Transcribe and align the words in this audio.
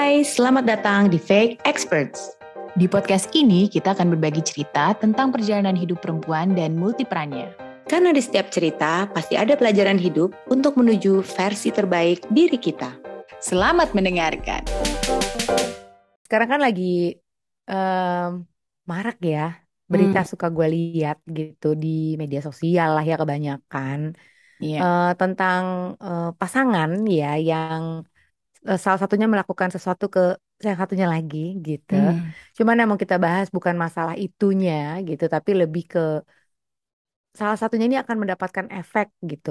Hai, 0.00 0.24
selamat 0.24 0.64
datang 0.64 1.12
di 1.12 1.20
Fake 1.20 1.60
Experts. 1.68 2.32
Di 2.72 2.88
podcast 2.88 3.28
ini 3.36 3.68
kita 3.68 3.92
akan 3.92 4.16
berbagi 4.16 4.40
cerita 4.40 4.96
tentang 4.96 5.28
perjalanan 5.28 5.76
hidup 5.76 6.00
perempuan 6.00 6.56
dan 6.56 6.72
multiperannya. 6.72 7.52
Karena 7.84 8.08
di 8.08 8.24
setiap 8.24 8.48
cerita 8.48 9.04
pasti 9.12 9.36
ada 9.36 9.60
pelajaran 9.60 10.00
hidup 10.00 10.32
untuk 10.48 10.80
menuju 10.80 11.20
versi 11.20 11.68
terbaik 11.68 12.24
diri 12.32 12.56
kita. 12.56 12.96
Selamat 13.44 13.92
mendengarkan. 13.92 14.64
Sekarang 16.24 16.48
kan 16.48 16.64
lagi 16.64 17.20
um, 17.68 18.48
marak 18.88 19.20
ya 19.20 19.52
berita 19.84 20.24
Hmm. 20.24 20.30
suka 20.32 20.48
gue 20.48 20.80
lihat 20.80 21.20
gitu 21.28 21.76
di 21.76 22.16
media 22.16 22.40
sosial 22.40 22.96
lah 22.96 23.04
ya 23.04 23.20
kebanyakan 23.20 24.16
Iya. 24.60 24.80
Eh, 24.80 25.12
tentang 25.16 25.92
eh, 26.00 26.30
pasangan 26.36 26.88
ya 27.04 27.36
yang 27.36 28.04
salah 28.84 28.98
satunya 29.02 29.26
melakukan 29.32 29.70
sesuatu 29.74 30.04
ke 30.14 30.20
yang 30.66 30.76
satunya 30.80 31.06
lagi 31.14 31.38
gitu. 31.66 31.94
Hmm. 31.94 32.32
Cuman 32.56 32.74
yang 32.78 32.88
mau 32.92 33.00
kita 33.04 33.16
bahas 33.24 33.46
bukan 33.56 33.76
masalah 33.84 34.14
itunya 34.24 35.00
gitu, 35.08 35.24
tapi 35.34 35.50
lebih 35.60 35.82
ke 35.92 36.00
salah 37.38 37.56
satunya 37.60 37.86
ini 37.90 37.98
akan 38.02 38.16
mendapatkan 38.22 38.66
efek 38.80 39.06
gitu 39.30 39.50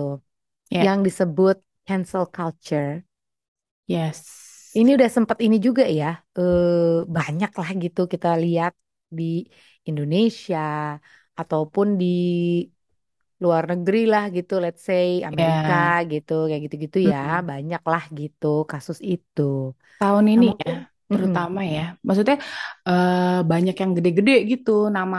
Ya. 0.71 0.81
yang 0.85 0.99
disebut 1.07 1.57
cancel 1.88 2.25
culture. 2.38 2.91
Yes. 3.88 4.77
Ini 4.77 4.89
udah 4.97 5.09
sempat 5.16 5.38
ini 5.45 5.57
juga 5.67 5.83
ya, 5.99 6.05
eh, 6.38 7.02
banyak 7.16 7.52
lah 7.59 7.69
gitu 7.83 7.99
kita 8.13 8.27
lihat 8.44 8.73
di 9.17 9.23
Indonesia 9.89 10.57
ataupun 11.39 11.88
di 12.02 12.05
luar 13.43 13.63
negeri 13.71 13.98
lah 14.11 14.23
gitu, 14.35 14.53
let's 14.63 14.81
say 14.89 15.05
Ya. 15.29 15.29
Amerika 15.29 15.73
gitu, 16.11 16.31
kayak 16.47 16.61
gitu-gitu 16.66 16.97
ya, 17.11 17.17
Mm-mm. 17.17 17.43
banyak 17.49 17.81
lah 17.91 18.03
gitu 18.20 18.45
kasus 18.71 18.97
itu. 19.11 19.41
Tahun 19.99 20.25
Nah 20.34 20.43
ini 20.43 20.45
mungkin, 20.49 20.67
ya, 20.67 20.73
mm-mm, 21.11 21.35
terutama 21.35 21.59
ya. 21.75 21.81
Maksudnya 22.07 22.35
eh, 22.88 23.39
banyak 23.52 23.75
yang 23.81 23.91
gede-gede 23.97 24.31
gitu 24.52 24.72
nama 24.97 25.17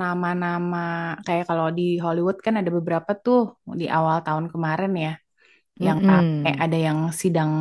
nama-nama 0.00 0.78
kayak 1.26 1.44
kalau 1.50 1.66
di 1.78 1.82
Hollywood 2.04 2.36
kan 2.46 2.54
ada 2.60 2.70
beberapa 2.76 3.10
tuh 3.24 3.38
di 3.80 3.84
awal 3.96 4.16
tahun 4.26 4.46
kemarin 4.52 4.90
ya 5.04 5.10
yang 5.86 5.98
rame 6.10 6.50
mm-mm. 6.50 6.64
ada 6.64 6.76
yang 6.86 6.98
sidang 7.22 7.52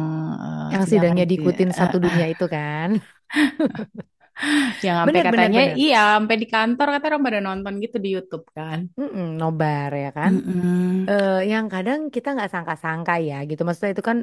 eh, 0.43 0.61
Yang 0.71 0.83
sidang 0.83 0.99
sidangnya 0.99 1.23
di 1.35 1.37
diikutin 1.37 1.69
eh, 1.79 1.79
satu 1.79 1.95
dunia 2.05 2.25
itu 2.33 2.45
kan, 2.55 2.89
yang 4.85 4.95
sampai 5.01 5.19
bener 5.19 5.25
katanya 5.27 5.59
bener, 5.59 5.77
iya 5.81 5.97
sampai 6.15 6.35
di 6.41 6.47
kantor 6.53 6.85
katanya 6.93 7.11
orang 7.13 7.25
pada 7.27 7.39
nonton 7.47 7.73
gitu 7.83 7.97
di 8.03 8.09
YouTube 8.15 8.45
kan. 8.57 8.79
Mm-mm, 8.99 9.25
nobar 9.39 9.91
ya 10.03 10.09
kan. 10.17 10.31
Mm-mm. 10.33 11.07
eh 11.09 11.33
yang 11.51 11.65
kadang 11.73 11.99
kita 12.15 12.27
nggak 12.35 12.49
sangka-sangka 12.53 13.13
ya 13.27 13.35
gitu 13.49 13.61
maksudnya 13.65 13.93
itu 13.95 14.05
kan 14.11 14.19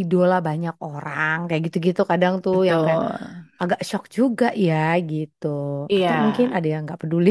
idola 0.00 0.36
banyak 0.48 0.74
orang 0.86 1.36
kayak 1.48 1.62
gitu-gitu 1.66 2.00
kadang 2.10 2.34
tuh 2.44 2.56
yang 2.70 2.80
kayak 2.86 3.00
Betul. 3.02 3.52
agak 3.62 3.80
shock 3.88 4.04
juga 4.18 4.46
ya 4.66 4.74
gitu 5.10 5.46
atau 5.94 5.94
Iya. 5.94 6.10
mungkin 6.22 6.46
ada 6.56 6.66
yang 6.72 6.80
nggak 6.86 7.00
peduli 7.02 7.30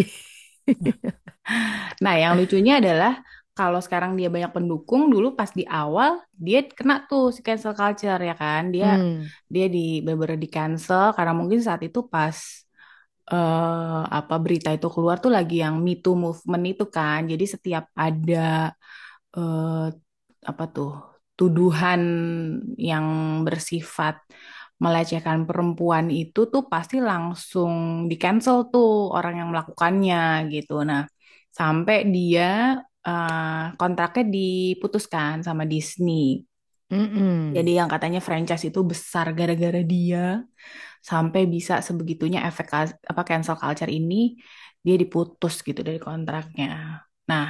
Nah, 2.04 2.14
yang 2.22 2.34
lucunya 2.40 2.74
adalah 2.82 3.12
kalau 3.58 3.80
sekarang 3.86 4.12
dia 4.20 4.28
banyak 4.36 4.52
pendukung, 4.56 5.02
dulu 5.14 5.28
pas 5.40 5.52
di 5.60 5.64
awal 5.68 6.12
dia 6.46 6.58
kena 6.78 6.94
tuh 7.10 7.24
si 7.36 7.42
cancel 7.48 7.74
culture 7.80 8.20
ya 8.30 8.34
kan. 8.42 8.62
Dia 8.76 8.88
hmm 8.98 9.32
dia 9.54 9.66
di 9.76 9.80
beberapa 10.08 10.40
di 10.44 10.50
cancel 10.56 11.04
karena 11.18 11.34
mungkin 11.40 11.60
saat 11.68 11.82
itu 11.88 12.00
pas 12.14 12.38
eh 13.32 14.02
apa 14.18 14.34
berita 14.44 14.70
itu 14.76 14.88
keluar 14.94 15.16
tuh 15.24 15.32
lagi 15.38 15.56
yang 15.64 15.76
Me 15.86 15.92
Too 16.04 16.16
movement 16.26 16.64
itu 16.72 16.84
kan. 16.96 17.20
Jadi 17.32 17.44
setiap 17.54 17.84
ada 18.06 18.38
eh 19.38 19.82
apa 20.52 20.64
tuh 20.76 20.90
tuduhan 21.38 22.02
yang 22.90 23.06
bersifat 23.48 24.16
melecehkan 24.84 25.40
perempuan 25.50 26.06
itu 26.20 26.40
tuh 26.54 26.64
pasti 26.74 26.96
langsung 27.10 27.74
di 28.10 28.16
cancel 28.24 28.58
tuh 28.74 28.88
orang 29.16 29.34
yang 29.40 29.48
melakukannya 29.54 30.18
gitu. 30.54 30.74
Nah, 30.90 31.02
sampai 31.60 31.98
dia 32.16 32.44
eh, 33.08 33.64
kontraknya 33.80 34.24
diputuskan 34.36 35.36
sama 35.48 35.64
Disney. 35.72 36.46
Mm-mm. 36.92 37.42
Jadi 37.56 37.70
yang 37.80 37.90
katanya 37.94 38.20
franchise 38.28 38.64
itu 38.70 38.80
besar 38.92 39.26
gara-gara 39.40 39.80
dia 39.92 40.20
sampai 41.10 41.42
bisa 41.56 41.74
sebegitunya 41.88 42.40
efek 42.50 42.68
apa 43.12 43.22
cancel 43.30 43.56
culture 43.62 43.92
ini 44.00 44.16
dia 44.86 44.96
diputus 45.04 45.56
gitu 45.68 45.82
dari 45.88 46.00
kontraknya. 46.08 46.68
Nah, 47.30 47.46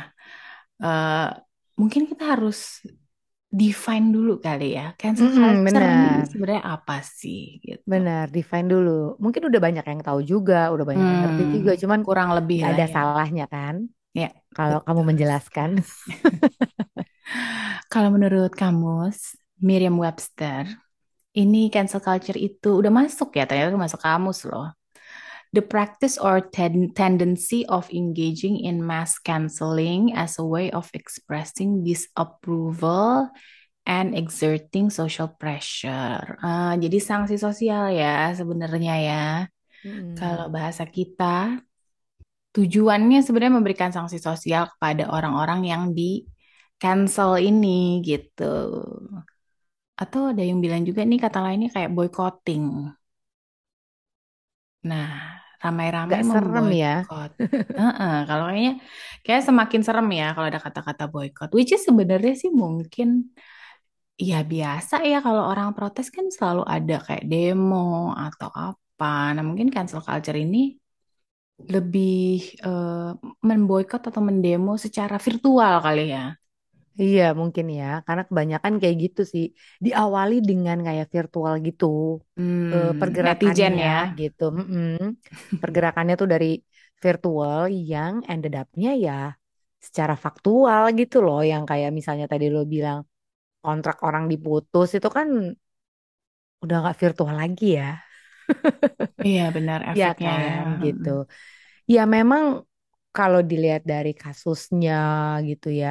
eh, 0.84 1.14
mungkin 1.82 2.04
kita 2.12 2.24
harus 2.38 2.58
define 3.60 4.06
dulu 4.16 4.32
kali 4.46 4.66
ya 4.78 4.84
cancel 5.02 5.30
culture 5.40 5.86
ini 5.96 6.08
benar 6.16 6.28
sebenarnya 6.32 6.64
apa 6.76 6.96
sih 7.20 7.40
gitu. 7.68 7.92
benar 7.92 8.26
define 8.36 8.68
dulu 8.74 8.92
mungkin 9.24 9.42
udah 9.50 9.62
banyak 9.66 9.86
yang 9.92 10.02
tahu 10.08 10.20
juga 10.32 10.56
udah 10.74 10.86
banyak 10.92 11.08
yang 11.12 11.22
ngerti 11.26 11.44
juga 11.56 11.72
Hmm, 11.72 11.82
cuman 11.82 12.00
kurang 12.08 12.30
lebih 12.38 12.60
ada 12.70 12.84
ya. 12.88 12.96
salahnya 12.96 13.46
kan 13.54 13.76
Ya, 14.20 14.28
kalau 14.56 14.80
kamu 14.88 15.02
menjelaskan 15.10 15.70
Kalau 17.92 18.10
menurut 18.14 18.52
kamus 18.56 19.36
Merriam-Webster, 19.62 20.66
ini 21.38 21.70
cancel 21.74 22.02
culture 22.04 22.38
itu 22.38 22.82
udah 22.82 22.92
masuk 22.94 23.36
ya, 23.38 23.46
ternyata 23.48 23.74
udah 23.76 23.84
masuk 23.90 24.02
kamus 24.04 24.40
loh. 24.50 24.74
The 25.56 25.64
practice 25.64 26.18
or 26.20 26.42
ten- 26.42 26.94
tendency 26.96 27.66
of 27.72 27.90
engaging 27.92 28.60
in 28.62 28.84
mass 28.86 29.18
canceling 29.20 30.14
as 30.16 30.38
a 30.40 30.46
way 30.46 30.72
of 30.72 30.90
expressing 30.94 31.84
disapproval 31.88 33.30
and 33.88 34.16
exerting 34.18 34.90
social 34.92 35.30
pressure. 35.30 36.40
Ah, 36.46 36.72
jadi 36.84 36.98
sanksi 37.10 37.36
sosial 37.46 37.84
ya 38.00 38.06
sebenarnya 38.40 38.94
ya. 39.08 39.16
Kalau 40.18 40.46
Mm-mm. 40.46 40.56
bahasa 40.56 40.84
kita, 40.96 41.26
tujuannya 42.56 43.20
sebenarnya 43.24 43.56
memberikan 43.60 43.92
sanksi 43.96 44.18
sosial 44.20 44.68
kepada 44.76 45.08
orang-orang 45.08 45.68
yang 45.72 45.84
di 45.98 46.28
cancel 46.82 47.38
ini 47.40 48.02
gitu. 48.04 48.44
Atau 49.96 50.34
ada 50.34 50.42
yang 50.42 50.60
bilang 50.60 50.82
juga 50.82 51.06
nih 51.06 51.20
kata 51.22 51.40
lainnya 51.46 51.70
kayak 51.70 51.94
boycotting. 51.94 52.90
Nah, 54.82 55.38
ramai-ramai 55.62 56.26
serem 56.26 56.68
ya 56.74 57.06
memboikot. 57.06 57.32
Heeh, 57.78 58.16
kalau 58.26 58.44
kayaknya 58.50 58.74
kayak 59.22 59.42
semakin 59.46 59.82
serem 59.86 60.08
ya 60.10 60.26
kalau 60.34 60.48
ada 60.50 60.60
kata-kata 60.66 61.06
boykot. 61.06 61.50
Which 61.54 61.72
is 61.78 61.86
sebenarnya 61.86 62.34
sih 62.34 62.50
mungkin 62.50 63.30
ya 64.18 64.42
biasa 64.42 65.06
ya 65.06 65.22
kalau 65.22 65.46
orang 65.46 65.78
protes 65.78 66.10
kan 66.10 66.26
selalu 66.34 66.66
ada 66.66 66.98
kayak 67.06 67.30
demo 67.30 68.12
atau 68.18 68.50
apa. 68.50 69.38
Nah, 69.38 69.44
mungkin 69.46 69.70
cancel 69.70 70.02
culture 70.02 70.38
ini 70.38 70.81
lebih 71.76 72.12
eh, 72.66 73.10
memboikot 73.50 74.02
atau 74.10 74.22
mendemo 74.30 74.72
secara 74.86 75.16
virtual 75.26 75.74
kali 75.86 76.02
ya. 76.16 76.22
Iya 77.04 77.22
mungkin 77.40 77.66
ya, 77.80 77.84
karena 78.06 78.24
kebanyakan 78.30 78.74
kayak 78.82 78.98
gitu 79.04 79.22
sih. 79.34 79.46
Diawali 79.86 80.34
dengan 80.50 80.78
kayak 80.88 81.08
virtual 81.16 81.54
gitu, 81.68 81.86
eh, 82.74 82.88
Hmm, 82.88 83.22
netizen 83.24 83.74
pergerakannya 83.74 83.86
ya. 83.86 83.92
gitu. 84.20 84.44
Mm-mm. 84.58 84.88
Pergerakannya 85.62 86.14
tuh 86.22 86.28
dari 86.34 86.48
virtual 87.04 87.60
yang 87.92 88.14
ended 88.32 88.54
up-nya 88.62 88.90
ya 89.06 89.12
secara 89.86 90.14
faktual 90.26 90.82
gitu 91.00 91.16
loh. 91.26 91.38
Yang 91.52 91.64
kayak 91.70 91.90
misalnya 91.98 92.26
tadi 92.32 92.46
lo 92.56 92.60
bilang 92.74 93.00
kontrak 93.64 93.98
orang 94.08 94.26
diputus 94.32 94.88
itu 94.98 95.10
kan 95.18 95.28
udah 96.64 96.76
nggak 96.82 96.98
virtual 97.02 97.36
lagi 97.42 97.66
ya. 97.80 97.86
Iya 99.28 99.42
benar 99.56 99.80
Ya 100.00 100.06
efeknya 100.06 100.32
ya. 100.46 100.54
kan 100.54 100.66
Mm-mm. 100.82 100.86
gitu. 100.86 101.10
Ya 101.94 102.02
memang 102.16 102.44
kalau 103.16 103.42
dilihat 103.52 103.84
dari 103.94 104.12
kasusnya 104.22 104.94
gitu 105.50 105.70
ya. 105.84 105.90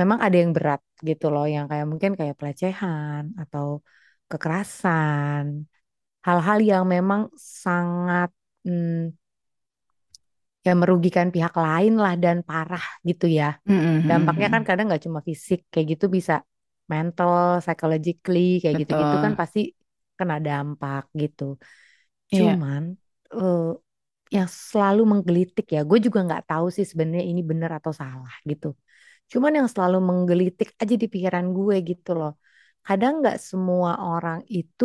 memang 0.00 0.20
ada 0.26 0.36
yang 0.42 0.52
berat 0.56 0.80
gitu 1.08 1.26
loh 1.34 1.44
yang 1.54 1.66
kayak 1.70 1.86
mungkin 1.92 2.12
kayak 2.20 2.36
pelecehan 2.40 3.24
atau 3.42 3.66
kekerasan 4.30 5.44
hal-hal 6.26 6.58
yang 6.70 6.84
memang 6.94 7.20
sangat 7.64 8.30
hmm, 8.66 9.12
ya 10.66 10.72
merugikan 10.78 11.28
pihak 11.34 11.54
lain 11.58 11.92
lah 11.98 12.14
dan 12.24 12.36
parah 12.46 12.82
gitu 13.08 13.26
ya 13.26 13.58
Mm-mm, 13.68 14.02
dampaknya 14.08 14.46
kan 14.54 14.62
kadang 14.68 14.86
nggak 14.90 15.02
cuma 15.06 15.20
fisik 15.28 15.66
kayak 15.72 15.86
gitu 15.98 16.06
bisa 16.16 16.34
mental 16.92 17.58
psychologically 17.64 18.62
kayak 18.62 18.76
gitu-gitu 18.86 19.16
kan 19.24 19.32
pasti 19.40 19.74
kena 20.22 20.36
dampak 20.46 21.02
gitu. 21.22 21.42
Iya. 22.32 22.52
cuman 22.56 22.82
eh, 23.34 23.60
yang 24.36 24.48
selalu 24.70 25.02
menggelitik 25.12 25.66
ya 25.76 25.80
gue 25.90 25.98
juga 26.06 26.18
nggak 26.26 26.42
tahu 26.50 26.66
sih 26.76 26.86
sebenarnya 26.90 27.24
ini 27.32 27.40
benar 27.50 27.70
atau 27.78 27.92
salah 28.02 28.32
gitu. 28.50 28.66
Cuman 29.32 29.52
yang 29.58 29.68
selalu 29.72 29.98
menggelitik 30.10 30.68
aja 30.82 30.94
di 31.02 31.06
pikiran 31.14 31.46
gue 31.58 31.76
gitu 31.90 32.10
loh. 32.20 32.30
Kadang 32.86 33.12
nggak 33.20 33.36
semua 33.48 33.90
orang 34.10 34.38
itu 34.58 34.84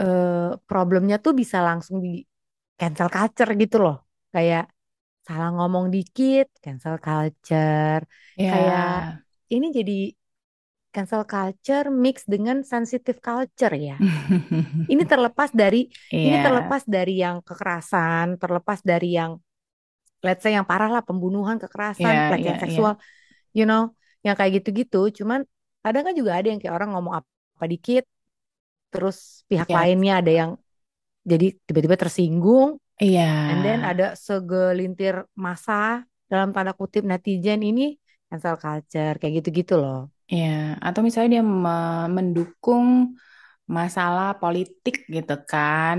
eh, 0.00 0.50
problemnya 0.68 1.16
tuh 1.24 1.32
bisa 1.40 1.56
langsung 1.68 1.96
di 2.04 2.10
cancel 2.80 3.08
culture 3.14 3.50
gitu 3.62 3.76
loh. 3.84 3.96
Kayak 4.34 4.62
salah 5.26 5.48
ngomong 5.56 5.86
dikit 5.94 6.46
cancel 6.64 6.96
culture. 7.06 8.02
Ya. 8.36 8.50
kayak 8.50 8.84
ini 9.54 9.66
jadi 9.78 9.92
cancel 10.94 11.22
culture 11.32 11.86
mix 12.04 12.16
dengan 12.34 12.56
sensitive 12.72 13.18
culture 13.28 13.74
ya. 13.88 13.98
Ini 14.92 15.02
terlepas 15.08 15.50
dari 15.60 15.88
ini 16.26 16.36
Iya, 16.36 16.40
terlepas 16.44 16.82
dari 16.84 17.12
yang 17.24 17.36
kekerasan, 17.48 18.36
terlepas 18.40 18.80
dari 18.84 19.16
yang 19.18 19.32
let's 20.26 20.42
say 20.44 20.52
yang 20.56 20.66
parah 20.70 20.90
lah 20.94 21.02
pembunuhan, 21.08 21.56
kekerasan, 21.62 22.24
iya, 22.28 22.28
pelecehan 22.28 22.58
iya. 22.64 22.64
seksual, 22.64 22.94
you 23.58 23.64
know, 23.70 23.82
yang 24.26 24.34
kayak 24.38 24.52
gitu-gitu. 24.62 24.98
Cuman 25.24 25.40
kadang 25.84 26.04
kan 26.08 26.14
juga 26.20 26.32
ada 26.38 26.46
yang 26.52 26.60
kayak 26.62 26.74
orang 26.78 26.90
ngomong 26.96 27.14
apa 27.20 27.64
dikit, 27.72 28.04
terus 28.92 29.16
pihak 29.50 29.68
Iya, 29.68 29.76
lainnya 29.76 30.12
ada 30.20 30.32
yang 30.40 30.50
jadi 31.30 31.46
tiba-tiba 31.66 31.96
tersinggung, 32.02 32.70
iya, 33.02 33.24
and 33.50 33.60
then 33.66 33.80
ada 33.86 34.14
segelintir 34.18 35.14
masa 35.36 36.04
dalam 36.30 36.50
tanda 36.54 36.72
kutip 36.76 37.02
netizen 37.06 37.60
ini 37.66 37.82
cancel 38.28 38.56
culture 38.62 39.14
kayak 39.20 39.34
gitu-gitu 39.42 39.74
loh. 39.82 40.10
Iya. 40.32 40.46
Atau 40.86 41.00
misalnya 41.06 41.30
dia 41.34 41.44
me- 41.64 42.08
mendukung 42.16 42.86
masalah 43.76 44.26
politik 44.40 44.94
gitu 45.14 45.32
kan, 45.50 45.96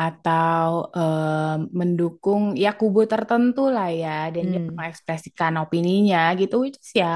atau 0.00 0.66
eh, 0.98 1.54
mendukung 1.80 2.42
ya 2.62 2.68
kubu 2.80 3.00
tertentu 3.12 3.60
lah 3.74 3.86
ya, 4.02 4.10
dan 4.34 4.44
dia 4.52 4.60
Hmm, 4.60 4.78
mengekspresikan 4.78 5.54
opininya 5.62 6.18
gitu, 6.40 6.54
which 6.64 6.78
is 6.84 6.90
ya 7.02 7.08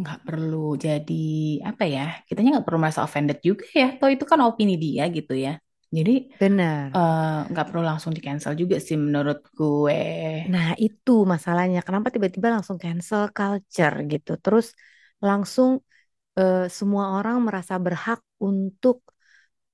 nggak 0.00 0.18
perlu 0.26 0.56
jadi 0.84 1.14
apa 1.68 1.82
ya, 1.94 2.00
kitanya 2.26 2.48
nggak 2.54 2.66
perlu 2.68 2.80
merasa 2.84 3.02
offended 3.06 3.38
juga 3.48 3.64
ya, 3.80 3.86
toh 4.00 4.10
itu 4.14 4.24
kan 4.32 4.40
opini 4.48 4.72
dia 4.84 5.02
gitu 5.16 5.32
ya. 5.46 5.50
Jadi 5.96 6.12
benar. 6.38 6.96
eh, 6.96 7.22
nggak 7.50 7.64
perlu 7.68 7.82
langsung 7.90 8.12
di 8.16 8.20
cancel 8.26 8.52
juga 8.62 8.76
sih 8.86 8.96
menurut 9.06 9.38
gue. 9.58 9.96
Nah, 10.52 10.66
itu 10.84 11.10
masalahnya. 11.32 11.78
Kenapa 11.86 12.08
tiba-tiba 12.14 12.48
langsung 12.54 12.78
cancel 12.84 13.22
culture 13.36 13.94
gitu? 14.12 14.30
Terus 14.44 14.66
langsung 15.22 15.70
eh, 16.38 16.68
semua 16.78 17.04
orang 17.18 17.36
merasa 17.46 17.74
berhak 17.86 18.20
untuk 18.48 18.96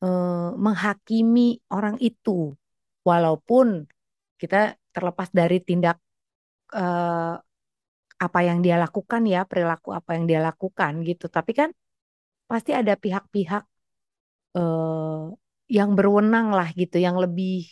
eh, 0.05 0.49
menghakimi 0.65 1.41
orang 1.75 1.97
itu, 2.03 2.31
walaupun 3.09 3.67
kita 4.41 4.57
terlepas 4.95 5.29
dari 5.41 5.57
tindak 5.69 5.97
eh, 6.77 7.33
apa 8.27 8.41
yang 8.49 8.59
dia 8.65 8.77
lakukan 8.85 9.23
ya, 9.35 9.41
perilaku 9.51 9.89
apa 9.99 10.11
yang 10.17 10.25
dia 10.31 10.41
lakukan 10.49 10.93
gitu. 11.09 11.27
Tapi 11.37 11.53
kan 11.61 11.71
pasti 12.51 12.73
ada 12.81 12.95
pihak-pihak 13.05 13.65
yang 15.77 15.91
berwenang 15.99 16.47
lah 16.57 16.69
gitu, 16.81 16.97
yang 17.01 17.17
lebih 17.25 17.65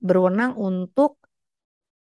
berwenang 0.00 0.52
untuk 0.56 1.20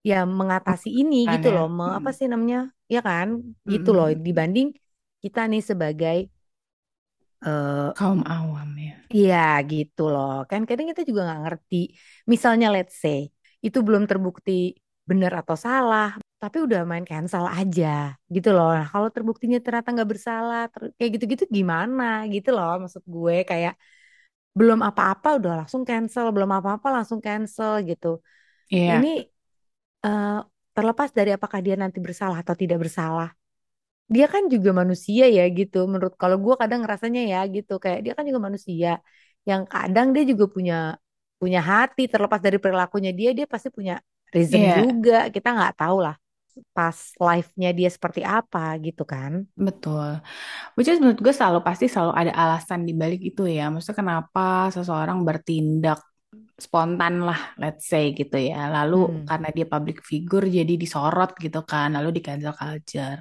ya 0.08 0.14
mengatasi 0.38 0.88
ini 1.00 1.17
Kan 1.25 1.38
gitu 1.38 1.47
ya. 1.50 1.55
loh, 1.55 1.64
me- 1.79 1.94
apa 1.99 2.08
Mm, 2.08 2.14
sih 2.19 2.26
namanya? 2.32 2.58
Ya 2.94 2.99
kan? 3.08 3.29
Gitu 3.73 3.88
mm, 3.88 3.97
loh 3.97 4.06
dibanding 4.26 4.67
kita 5.25 5.41
nih 5.50 5.62
sebagai 5.70 6.17
eh 7.43 7.93
Kaum 7.99 8.20
awam 8.37 8.75
ya. 8.87 8.97
iya 9.14 9.37
gitu 9.70 10.00
loh. 10.12 10.29
Kan 10.50 10.61
kadang 10.69 10.87
kita 10.91 11.02
juga 11.11 11.20
nggak 11.26 11.41
ngerti. 11.44 11.76
Misalnya 12.32 12.67
let's 12.75 12.94
say 13.02 13.19
itu 13.67 13.79
belum 13.87 14.02
terbukti 14.11 14.50
benar 15.11 15.32
atau 15.41 15.56
salah, 15.67 16.06
tapi 16.43 16.56
udah 16.67 16.79
main 16.91 17.05
cancel 17.11 17.44
aja 17.58 17.87
gitu 18.35 18.49
loh. 18.56 18.67
Nah, 18.76 18.87
kalau 18.93 19.08
terbuktinya 19.14 19.58
ternyata 19.64 19.88
nggak 19.94 20.11
bersalah, 20.12 20.58
ter- 20.73 20.93
kayak 20.96 21.11
gitu-gitu 21.14 21.44
gimana 21.58 22.03
gitu 22.35 22.49
loh 22.56 22.69
maksud 22.82 23.03
gue 23.14 23.35
kayak 23.50 23.73
belum 24.58 24.81
apa-apa 24.88 25.29
udah 25.38 25.53
langsung 25.61 25.82
cancel, 25.88 26.26
belum 26.35 26.50
apa-apa 26.58 26.88
langsung 26.96 27.20
cancel 27.26 27.73
gitu. 27.88 28.06
Ini 28.91 29.08
Iya, 29.08 29.11
eh, 30.06 30.38
terlepas 30.76 31.11
dari 31.19 31.31
apakah 31.37 31.61
dia 31.67 31.76
nanti 31.82 31.99
bersalah 32.00 32.38
atau 32.43 32.55
tidak 32.62 32.79
bersalah. 32.85 33.29
Dia 34.11 34.26
kan 34.26 34.50
juga 34.50 34.70
manusia 34.75 35.25
ya 35.31 35.44
gitu. 35.58 35.87
Menurut 35.91 36.14
kalau 36.19 36.37
gue 36.44 36.55
kadang 36.58 36.81
ngerasanya 36.82 37.23
ya 37.32 37.41
gitu 37.47 37.79
kayak 37.82 38.00
dia 38.05 38.12
kan 38.17 38.25
juga 38.29 38.41
manusia 38.49 38.91
yang 39.49 39.62
kadang 39.64 40.06
dia 40.14 40.25
juga 40.26 40.44
punya 40.50 40.75
punya 41.41 41.61
hati 41.64 42.05
terlepas 42.12 42.41
dari 42.44 42.58
perilakunya 42.61 43.11
dia 43.17 43.31
dia 43.32 43.47
pasti 43.49 43.69
punya 43.73 44.02
reason 44.35 44.61
iya, 44.61 44.82
juga. 44.82 45.31
Kita 45.35 45.49
nggak 45.56 45.75
tahu 45.79 45.99
lah 46.06 46.17
pas 46.75 46.96
life-nya 47.17 47.70
dia 47.79 47.88
seperti 47.88 48.20
apa 48.26 48.76
gitu 48.82 49.03
kan. 49.06 49.46
betul. 49.55 50.19
Which 50.76 50.91
is 50.91 50.99
menurut 51.00 51.20
gue 51.23 51.35
selalu 51.35 51.61
pasti 51.62 51.87
selalu 51.87 52.12
ada 52.20 52.32
alasan 52.35 52.85
di 52.88 52.93
balik 52.93 53.20
itu 53.23 53.46
ya. 53.46 53.70
Maksudnya 53.70 53.99
kenapa 54.03 54.69
seseorang 54.75 55.23
bertindak 55.23 56.10
spontan 56.67 57.15
lah, 57.29 57.41
let's 57.62 57.85
say 57.91 58.05
gitu 58.19 58.37
ya. 58.51 58.69
Lalu 58.77 58.97
Hmm. 58.97 59.25
karena 59.29 59.49
dia 59.57 59.67
public 59.73 59.99
figure 60.11 60.47
jadi 60.59 60.75
disorot 60.83 61.31
gitu 61.45 61.61
kan, 61.71 61.89
lalu 61.97 62.09
di 62.17 62.21
cancel 62.27 62.55
culture. 62.57 63.19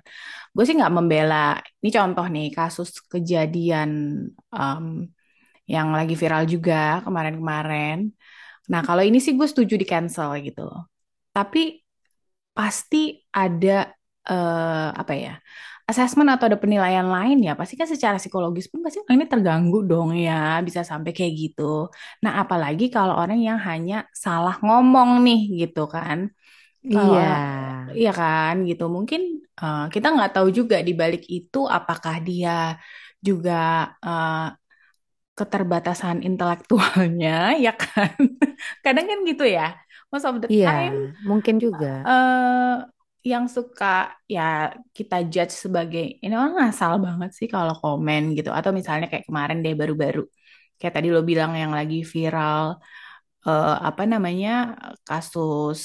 Gue 0.55 0.63
sih 0.67 0.75
nggak 0.79 0.93
membela. 0.97 1.35
Ini 1.81 1.89
contoh 1.97 2.25
nih 2.35 2.47
kasus 2.57 2.89
kejadian 3.13 3.89
um, 4.51 4.85
yang 5.73 5.87
lagi 5.97 6.13
viral 6.17 6.43
juga 6.49 6.99
kemarin-kemarin. 7.05 7.97
Nah 8.71 8.81
kalau 8.87 9.03
ini 9.05 9.17
sih 9.23 9.33
gue 9.37 9.47
setuju 9.51 9.73
di 9.81 9.85
cancel 9.91 10.29
gitu. 10.41 10.61
Tapi 11.35 11.61
pasti 12.57 12.97
ada 13.31 13.87
eh, 14.29 14.87
apa 15.01 15.13
ya 15.23 15.31
assessment 15.89 16.29
atau 16.33 16.45
ada 16.49 16.59
penilaian 16.63 17.07
lain 17.15 17.37
ya 17.47 17.51
pasti 17.59 17.73
kan 17.79 17.87
secara 17.93 18.17
psikologis 18.21 18.65
pun 18.71 18.79
pasti 18.85 18.97
orang 19.03 19.15
ini 19.19 19.27
terganggu 19.33 19.77
dong 19.89 20.09
ya 20.25 20.33
bisa 20.67 20.81
sampai 20.91 21.11
kayak 21.17 21.33
gitu. 21.41 21.61
Nah 22.23 22.33
apalagi 22.41 22.83
kalau 22.95 23.13
orang 23.21 23.39
yang 23.47 23.59
hanya 23.69 23.95
salah 24.25 24.55
ngomong 24.65 25.09
nih 25.25 25.39
gitu 25.61 25.79
kan. 25.95 26.19
Kalau 26.93 27.19
Iya. 27.23 27.25
iya 27.99 28.09
kan 28.19 28.55
gitu. 28.69 28.83
Mungkin 28.97 29.21
eh, 29.61 29.79
kita 29.93 30.07
nggak 30.15 30.31
tahu 30.35 30.47
juga 30.59 30.75
di 30.87 30.91
balik 31.01 31.21
itu 31.35 31.57
apakah 31.77 32.15
dia 32.27 32.51
juga 33.27 33.53
eh, 34.07 34.33
keterbatasan 35.37 36.17
intelektualnya 36.27 37.29
ya 37.65 37.71
kan? 37.83 38.13
Kadang 38.85 39.05
kan 39.11 39.19
gitu 39.29 39.43
ya. 39.57 39.63
Most 40.11 40.25
of 40.29 40.35
the 40.43 40.49
Iya, 40.51 40.67
time 40.67 40.95
mungkin 41.29 41.55
juga. 41.65 41.87
eh 42.07 42.73
yang 43.23 43.45
suka 43.51 44.15
ya 44.25 44.71
kita 44.95 45.27
judge 45.27 45.51
sebagai 45.51 46.19
ini 46.23 46.33
orang 46.33 46.55
ngasal 46.55 47.03
banget 47.03 47.31
sih 47.35 47.47
kalau 47.51 47.75
komen 47.75 48.35
gitu. 48.37 48.49
Atau 48.55 48.71
misalnya 48.71 49.11
kayak 49.11 49.27
kemarin 49.27 49.59
deh 49.59 49.75
baru-baru. 49.75 50.23
Kayak 50.79 50.93
tadi 50.95 51.07
lo 51.11 51.21
bilang 51.27 51.51
yang 51.59 51.75
lagi 51.75 52.07
viral 52.07 52.79
eh, 53.47 53.75
apa 53.89 54.03
namanya 54.07 54.49
kasus 55.03 55.79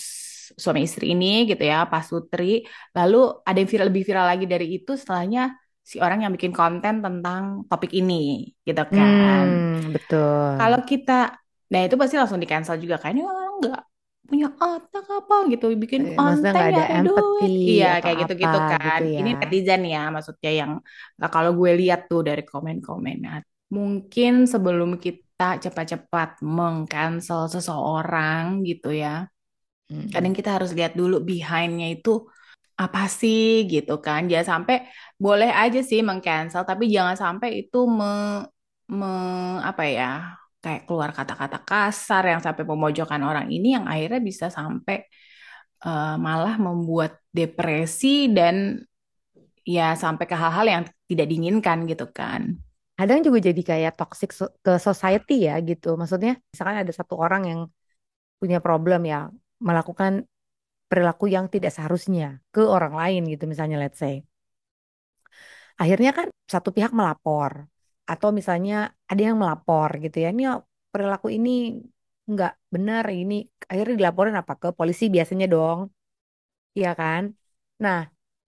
suami 0.55 0.85
istri 0.85 1.17
ini 1.17 1.49
gitu 1.51 1.63
ya 1.65 1.89
Pak 1.91 2.03
Sutri. 2.07 2.63
Lalu 2.95 3.17
ada 3.43 3.57
yang 3.59 3.71
viral 3.71 3.87
lebih 3.91 4.05
viral 4.07 4.27
lagi 4.31 4.47
dari 4.47 4.67
itu 4.79 4.93
setelahnya 4.95 5.59
si 5.85 6.01
orang 6.01 6.25
yang 6.25 6.33
bikin 6.33 6.53
konten 6.57 7.05
tentang 7.05 7.69
topik 7.69 7.93
ini 7.93 8.55
gitu 8.65 8.85
kan. 8.89 9.47
Hmm, 9.51 9.93
betul. 9.93 10.57
kalau 10.57 10.81
kita 10.87 11.37
nah 11.65 11.81
itu 11.81 11.97
pasti 11.99 12.15
langsung 12.15 12.39
di 12.39 12.47
cancel 12.47 12.79
juga 12.79 12.97
kan? 13.03 13.13
Ini 13.13 13.25
orang 13.27 13.51
nggak 13.61 13.83
punya 14.29 14.47
otak 14.65 15.05
apa 15.19 15.35
gitu 15.53 15.65
bikin 15.83 16.03
Eh, 16.03 16.17
konten 16.17 16.53
nggak 16.61 16.69
ada 16.71 16.83
duit 17.07 17.51
iya 17.71 17.85
kayak 18.03 18.17
gitu-gitu 18.25 18.57
kan 18.71 18.79
gitu 18.87 19.03
ya. 19.17 19.21
ini 19.21 19.29
netizen 19.39 19.81
ya 19.95 19.99
maksudnya 20.15 20.51
yang 20.61 20.73
nah, 21.21 21.29
kalau 21.35 21.51
gue 21.59 21.71
lihat 21.81 22.01
tuh 22.11 22.21
dari 22.29 22.43
komen-komen 22.51 23.17
nah, 23.27 23.37
mungkin 23.77 24.33
sebelum 24.53 24.91
kita 25.05 25.45
cepat-cepat 25.65 26.29
meng-cancel 26.57 27.41
seseorang 27.55 28.45
gitu 28.69 28.89
ya 29.03 29.09
kadang 30.13 30.33
Mm-mm. 30.33 30.39
kita 30.39 30.51
harus 30.57 30.71
lihat 30.77 30.93
dulu 31.01 31.17
behind-nya 31.31 31.87
itu 31.95 32.11
apa 32.83 33.01
sih 33.21 33.41
gitu 33.73 33.93
kan 34.07 34.21
jangan 34.31 34.49
sampai 34.53 34.77
boleh 35.25 35.51
aja 35.63 35.79
sih 35.91 36.01
meng-cancel 36.09 36.63
tapi 36.71 36.85
jangan 36.97 37.17
sampai 37.25 37.49
itu 37.61 37.77
me, 37.99 38.07
me- 38.99 39.61
apa 39.69 39.83
ya 39.97 40.05
kayak 40.65 40.83
keluar 40.89 41.11
kata-kata 41.19 41.59
kasar 41.69 42.23
yang 42.33 42.41
sampai 42.47 42.65
memojokkan 42.71 43.21
orang 43.29 43.47
ini 43.53 43.77
yang 43.77 43.85
akhirnya 43.93 44.21
bisa 44.31 44.47
sampai 44.59 44.97
eh, 45.87 46.15
malah 46.27 46.55
membuat 46.67 47.21
depresi 47.39 48.33
dan 48.37 48.81
ya 49.77 49.93
sampai 50.03 50.25
ke 50.31 50.37
hal-hal 50.43 50.67
yang 50.75 50.83
tidak 51.09 51.27
diinginkan 51.31 51.79
gitu 51.91 52.07
kan 52.19 52.43
Kadang 52.99 53.27
juga 53.27 53.39
jadi 53.49 53.63
kayak 53.71 53.93
toxic 53.99 54.31
ke 54.65 54.73
society 54.79 55.33
ya 55.51 55.59
gitu. 55.69 55.99
Maksudnya 56.01 56.39
misalkan 56.51 56.77
ada 56.83 56.93
satu 56.95 57.15
orang 57.25 57.43
yang 57.51 57.61
punya 58.39 58.59
problem 58.63 59.01
ya 59.13 59.17
melakukan 59.59 60.13
perilaku 60.87 61.27
yang 61.27 61.47
tidak 61.51 61.75
seharusnya 61.75 62.39
ke 62.55 62.63
orang 62.63 62.95
lain 63.01 63.21
gitu 63.33 63.45
misalnya 63.51 63.77
let's 63.83 63.99
say. 63.99 64.23
Akhirnya 65.75 66.11
kan 66.15 66.27
satu 66.47 66.71
pihak 66.71 66.95
melapor 66.95 67.67
atau 68.11 68.29
misalnya 68.39 68.75
ada 69.11 69.21
yang 69.29 69.37
melapor 69.43 69.91
gitu 70.05 70.17
ya. 70.25 70.27
Ini 70.35 70.43
perilaku 70.93 71.27
ini 71.37 71.51
nggak 72.33 72.53
benar 72.75 73.05
ini 73.21 73.35
akhirnya 73.71 73.95
dilaporin 74.01 74.37
apa 74.41 74.53
ke 74.63 74.69
polisi 74.79 75.05
biasanya 75.17 75.47
dong, 75.55 75.81
iya 76.79 76.89
kan? 77.01 77.23
Nah, 77.85 77.99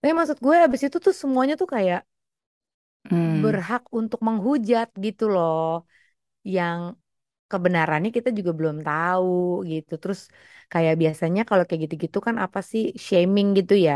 tapi 0.00 0.12
maksud 0.18 0.38
gue 0.44 0.56
abis 0.66 0.82
itu 0.86 0.98
tuh 1.06 1.14
semuanya 1.22 1.54
tuh 1.62 1.68
kayak 1.75 2.00
hmm. 3.10 3.36
berhak 3.42 3.82
untuk 3.98 4.20
menghujat 4.26 4.88
gitu 5.04 5.22
loh. 5.34 5.56
Yang 6.54 6.80
kebenarannya 7.52 8.10
kita 8.18 8.30
juga 8.38 8.52
belum 8.58 8.76
tahu 8.88 9.28
gitu. 9.72 9.92
Terus 10.02 10.20
kayak 10.72 10.94
biasanya 11.02 11.40
kalau 11.48 11.64
kayak 11.68 11.82
gitu-gitu 11.86 12.18
kan 12.28 12.36
apa 12.44 12.60
sih 12.70 12.82
shaming 13.06 13.48
gitu 13.60 13.75
ya. 13.88 13.94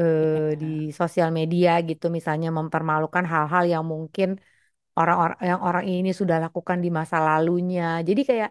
eh, 0.00 0.56
di 0.62 0.66
Iya. 0.66 0.88
sosial 1.00 1.30
media 1.38 1.70
gitu 1.90 2.04
misalnya 2.18 2.48
mempermalukan 2.58 3.24
hal-hal 3.32 3.64
yang 3.74 3.84
mungkin 3.94 4.28
orang-orang 5.00 5.38
yang 5.50 5.60
orang 5.68 5.84
ini 5.92 6.10
sudah 6.20 6.36
lakukan 6.44 6.78
di 6.84 6.88
masa 6.98 7.16
lalunya. 7.26 7.82
Jadi 8.08 8.20
kayak 8.30 8.50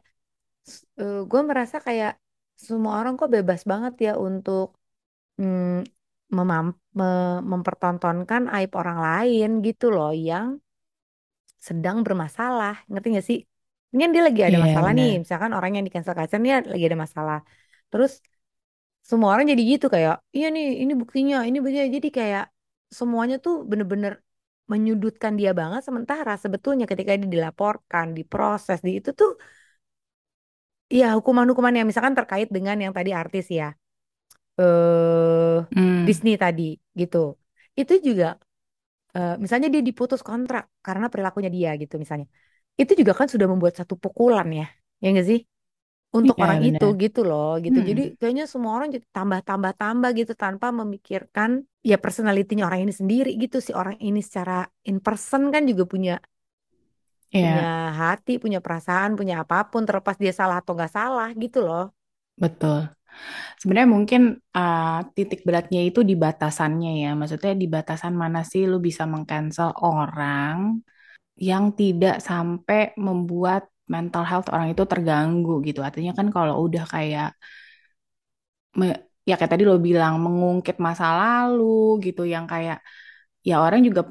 gue 1.32 1.42
merasa 1.50 1.78
kayak 1.88 2.12
semua 2.68 2.94
orang 3.00 3.14
kok 3.20 3.30
bebas 3.36 3.62
banget 3.72 3.94
ya 4.06 4.12
untuk 4.28 4.66
mm, 5.42 5.86
memam- 6.38 6.80
me- 7.00 7.42
mempertontonkan 7.52 8.44
aib 8.56 8.72
orang 8.82 8.98
lain 9.08 9.50
gitu 9.68 9.86
loh 9.96 10.12
yang 10.30 10.48
sedang 11.68 11.98
bermasalah. 12.06 12.74
Ngerti 12.90 13.08
gak 13.18 13.26
sih? 13.30 13.40
Ini 13.92 14.00
kan 14.04 14.12
dia 14.16 14.24
lagi 14.28 14.42
ada 14.50 14.58
Iya, 14.58 14.66
masalah 14.66 14.90
nih. 14.98 15.08
benar. 15.08 15.18
Misalkan 15.24 15.52
orang 15.58 15.72
yang 15.76 15.84
di 15.88 15.92
cancel 15.94 16.16
culture 16.18 16.40
nih 16.44 16.52
lagi 16.72 16.84
ada 16.90 17.00
masalah. 17.06 17.38
Terus 17.92 18.12
semua 19.10 19.30
orang 19.34 19.46
jadi 19.52 19.64
gitu 19.74 19.86
kayak, 19.96 20.14
iya 20.36 20.46
nih, 20.56 20.66
ini 20.84 20.94
buktinya, 21.02 21.36
ini 21.48 21.58
buktinya. 21.62 21.88
Jadi 21.98 22.08
kayak 22.18 22.44
semuanya 23.00 23.36
tuh 23.46 23.54
bener-bener 23.70 24.14
menyudutkan 24.72 25.34
dia 25.40 25.52
banget. 25.60 25.82
Sementara 25.88 26.32
sebetulnya 26.44 26.86
ketika 26.92 27.12
dia 27.20 27.30
dilaporkan, 27.36 28.08
diproses, 28.18 28.78
di 28.86 28.92
itu 29.00 29.10
tuh 29.20 29.32
ya 31.00 31.06
hukuman-hukuman 31.18 31.74
yang 31.78 31.88
misalkan 31.90 32.16
terkait 32.20 32.48
dengan 32.56 32.78
yang 32.84 32.94
tadi 32.96 33.12
artis 33.22 33.46
ya, 33.52 33.76
eh 34.62 35.58
Hmm, 35.76 36.08
Disney 36.08 36.36
tadi 36.44 36.64
gitu. 37.02 37.18
Itu 37.80 37.94
juga 38.08 38.26
eh, 39.18 39.32
misalnya 39.44 39.68
dia 39.74 39.84
diputus 39.90 40.22
kontrak 40.30 40.64
karena 40.88 41.08
perilakunya 41.14 41.52
dia 41.58 41.72
gitu 41.82 41.96
misalnya. 42.04 42.28
Itu 42.82 42.94
juga 43.02 43.14
kan 43.20 43.28
sudah 43.34 43.48
membuat 43.52 43.76
satu 43.80 43.96
pukulan 44.04 44.48
ya. 44.60 44.66
Ya 45.04 45.08
enggak 45.12 45.28
sih? 45.32 45.40
Untuk 46.08 46.36
iya 46.36 46.44
orang 46.44 46.60
itu 46.64 46.86
benar. 46.86 46.98
gitu 47.04 47.20
loh 47.28 47.60
gitu. 47.66 47.78
Hmm, 47.78 47.90
Jadi 47.90 48.16
kayaknya 48.20 48.46
semua 48.48 48.72
orang 48.80 48.90
jadi 48.96 49.06
tambah-tambah-tambah 49.12 50.10
gitu 50.20 50.34
tanpa 50.40 50.72
memikirkan 50.72 51.68
ya 51.84 51.96
personalitinya 52.00 52.64
orang 52.68 52.88
ini 52.88 52.94
sendiri 52.96 53.30
gitu. 53.44 53.58
Si 53.62 53.72
orang 53.76 54.00
ini 54.00 54.20
secara 54.24 54.66
in 54.88 54.98
person 55.04 55.52
kan 55.54 55.64
juga 55.70 55.84
punya 55.86 56.14
punya 57.40 57.62
iya, 57.62 57.78
hati, 58.02 58.32
punya 58.44 58.60
perasaan, 58.66 59.12
punya 59.20 59.36
apa 59.44 59.58
pun 59.72 59.82
terlepas 59.88 60.16
dia 60.24 60.34
salah 60.40 60.58
atau 60.62 60.72
nggak 60.78 60.94
salah 60.98 61.28
gitu 61.44 61.60
loh. 61.68 61.84
betul. 62.44 62.78
Sebenarnya 63.62 63.90
mungkin 63.98 64.22
uh, 64.58 65.00
titik 65.18 65.42
beratnya 65.48 65.82
itu 65.90 66.02
di 66.10 66.16
batasannya 66.26 66.90
ya. 67.04 67.10
Maksudnya 67.20 67.54
di 67.62 67.68
batasan 67.76 68.14
mana 68.24 68.40
sih 68.52 68.64
lu 68.72 68.78
bisa 68.88 69.04
meng-cancel 69.12 69.70
orang 69.86 70.58
yang 71.50 71.66
tidak 71.80 72.16
sampai 72.30 72.80
membuat 73.08 73.64
mental 73.94 74.24
health 74.30 74.48
orang 74.54 74.68
itu 74.74 74.84
terganggu 74.92 75.52
gitu. 75.68 75.80
Artinya 75.88 76.12
kan 76.20 76.28
kalau 76.36 76.54
udah 76.66 76.84
kayak 76.94 77.28
me- 78.80 79.00
ya 79.30 79.34
kayak 79.38 79.52
tadi 79.54 79.64
lo 79.70 79.76
bilang 79.88 80.14
mengungkit 80.24 80.76
masa 80.88 81.06
lalu 81.20 81.64
gitu 82.06 82.22
yang 82.34 82.46
kayak 82.52 82.78
ya 83.50 83.54
orang 83.66 83.82
juga 83.88 84.02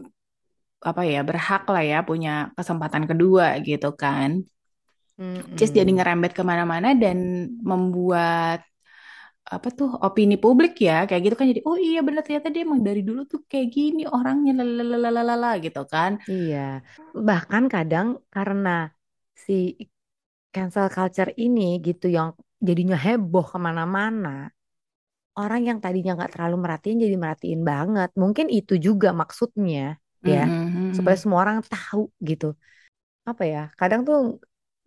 apa 0.91 1.03
ya 1.13 1.19
berhak 1.29 1.63
lah 1.73 1.83
ya 1.93 1.97
punya 2.09 2.31
kesempatan 2.59 3.05
kedua 3.11 3.45
gitu 3.69 3.89
kan. 4.03 4.31
Just 5.59 5.73
jadi 5.79 5.91
ngerembet 5.97 6.33
ke 6.37 6.43
mana-mana 6.45 6.93
dan 6.97 7.19
membuat 7.65 8.61
apa 9.47 9.69
tuh 9.79 9.89
opini 10.07 10.37
publik 10.43 10.73
ya 10.89 10.93
kayak 11.09 11.23
gitu 11.27 11.37
kan 11.39 11.47
jadi 11.53 11.63
oh 11.69 11.79
iya 11.87 11.99
benar 12.07 12.23
ternyata 12.27 12.49
dia 12.55 12.63
emang 12.69 12.83
dari 12.89 13.01
dulu 13.09 13.21
tuh 13.33 13.41
kayak 13.51 13.69
gini 13.77 14.03
orangnya 14.17 14.53
lalalala 15.05 15.49
gitu 15.65 15.81
kan. 15.95 16.13
Iya, 16.31 16.59
bahkan 17.29 17.65
kadang 17.75 18.07
karena 18.35 18.71
si 19.45 19.53
cancel 20.55 20.87
culture 20.97 21.31
ini 21.45 21.63
gitu 21.87 22.07
yang 22.17 22.29
jadinya 22.69 22.97
heboh 23.07 23.45
ke 23.53 23.59
mana-mana, 23.67 24.29
orang 25.39 25.61
yang 25.69 25.79
tadinya 25.85 26.11
nggak 26.17 26.31
terlalu 26.35 26.57
merhatiin 26.65 26.99
jadi 27.05 27.17
merhatiin 27.23 27.61
banget. 27.71 28.09
Mungkin 28.23 28.47
itu 28.57 28.73
juga 28.87 29.09
maksudnya 29.21 29.81
ya, 30.31 30.39
supaya 30.97 31.17
Mhm. 31.17 31.23
semua 31.23 31.39
orang 31.45 31.59
tahu 31.73 32.01
gitu. 32.29 32.47
Apa 33.31 33.43
ya? 33.53 33.59
Kadang 33.81 34.01
tuh 34.09 34.17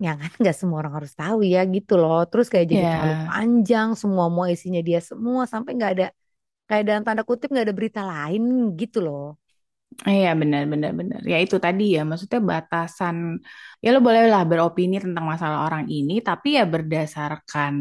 ya 0.06 0.10
kan 0.22 0.32
nggak 0.42 0.56
semua 0.62 0.78
orang 0.82 0.94
harus 1.00 1.14
tahu 1.22 1.38
ya 1.54 1.60
gitu 1.76 1.94
loh. 2.02 2.18
Terus 2.32 2.48
kayak 2.54 2.68
jadi 2.74 2.86
terlalu 2.92 3.14
Ya, 3.14 3.28
panjang, 3.28 3.90
semua 4.02 4.26
mau 4.36 4.46
isinya 4.56 4.82
dia 4.88 5.00
semua 5.12 5.44
sampai 5.54 5.72
nggak 5.78 5.92
ada 5.96 6.06
kayak 6.70 6.84
dalam 6.90 7.04
tanda 7.08 7.24
kutip 7.30 7.48
nggak 7.54 7.66
ada 7.68 7.76
berita 7.80 8.02
lain 8.12 8.42
gitu 8.82 8.98
loh. 9.08 9.22
Iya 10.10 10.30
benar 10.42 10.62
benar 10.72 10.92
benar. 11.00 11.22
Ya 11.32 11.38
itu 11.44 11.56
tadi 11.66 11.84
ya 11.96 12.02
maksudnya 12.10 12.40
batasan 12.52 13.16
ya 13.84 13.88
lo 13.94 14.00
bolehlah 14.08 14.42
beropini 14.50 14.96
tentang 15.06 15.26
masalah 15.32 15.60
orang 15.68 15.86
ini 15.96 16.14
tapi 16.28 16.48
ya 16.58 16.64
berdasarkan 16.74 17.74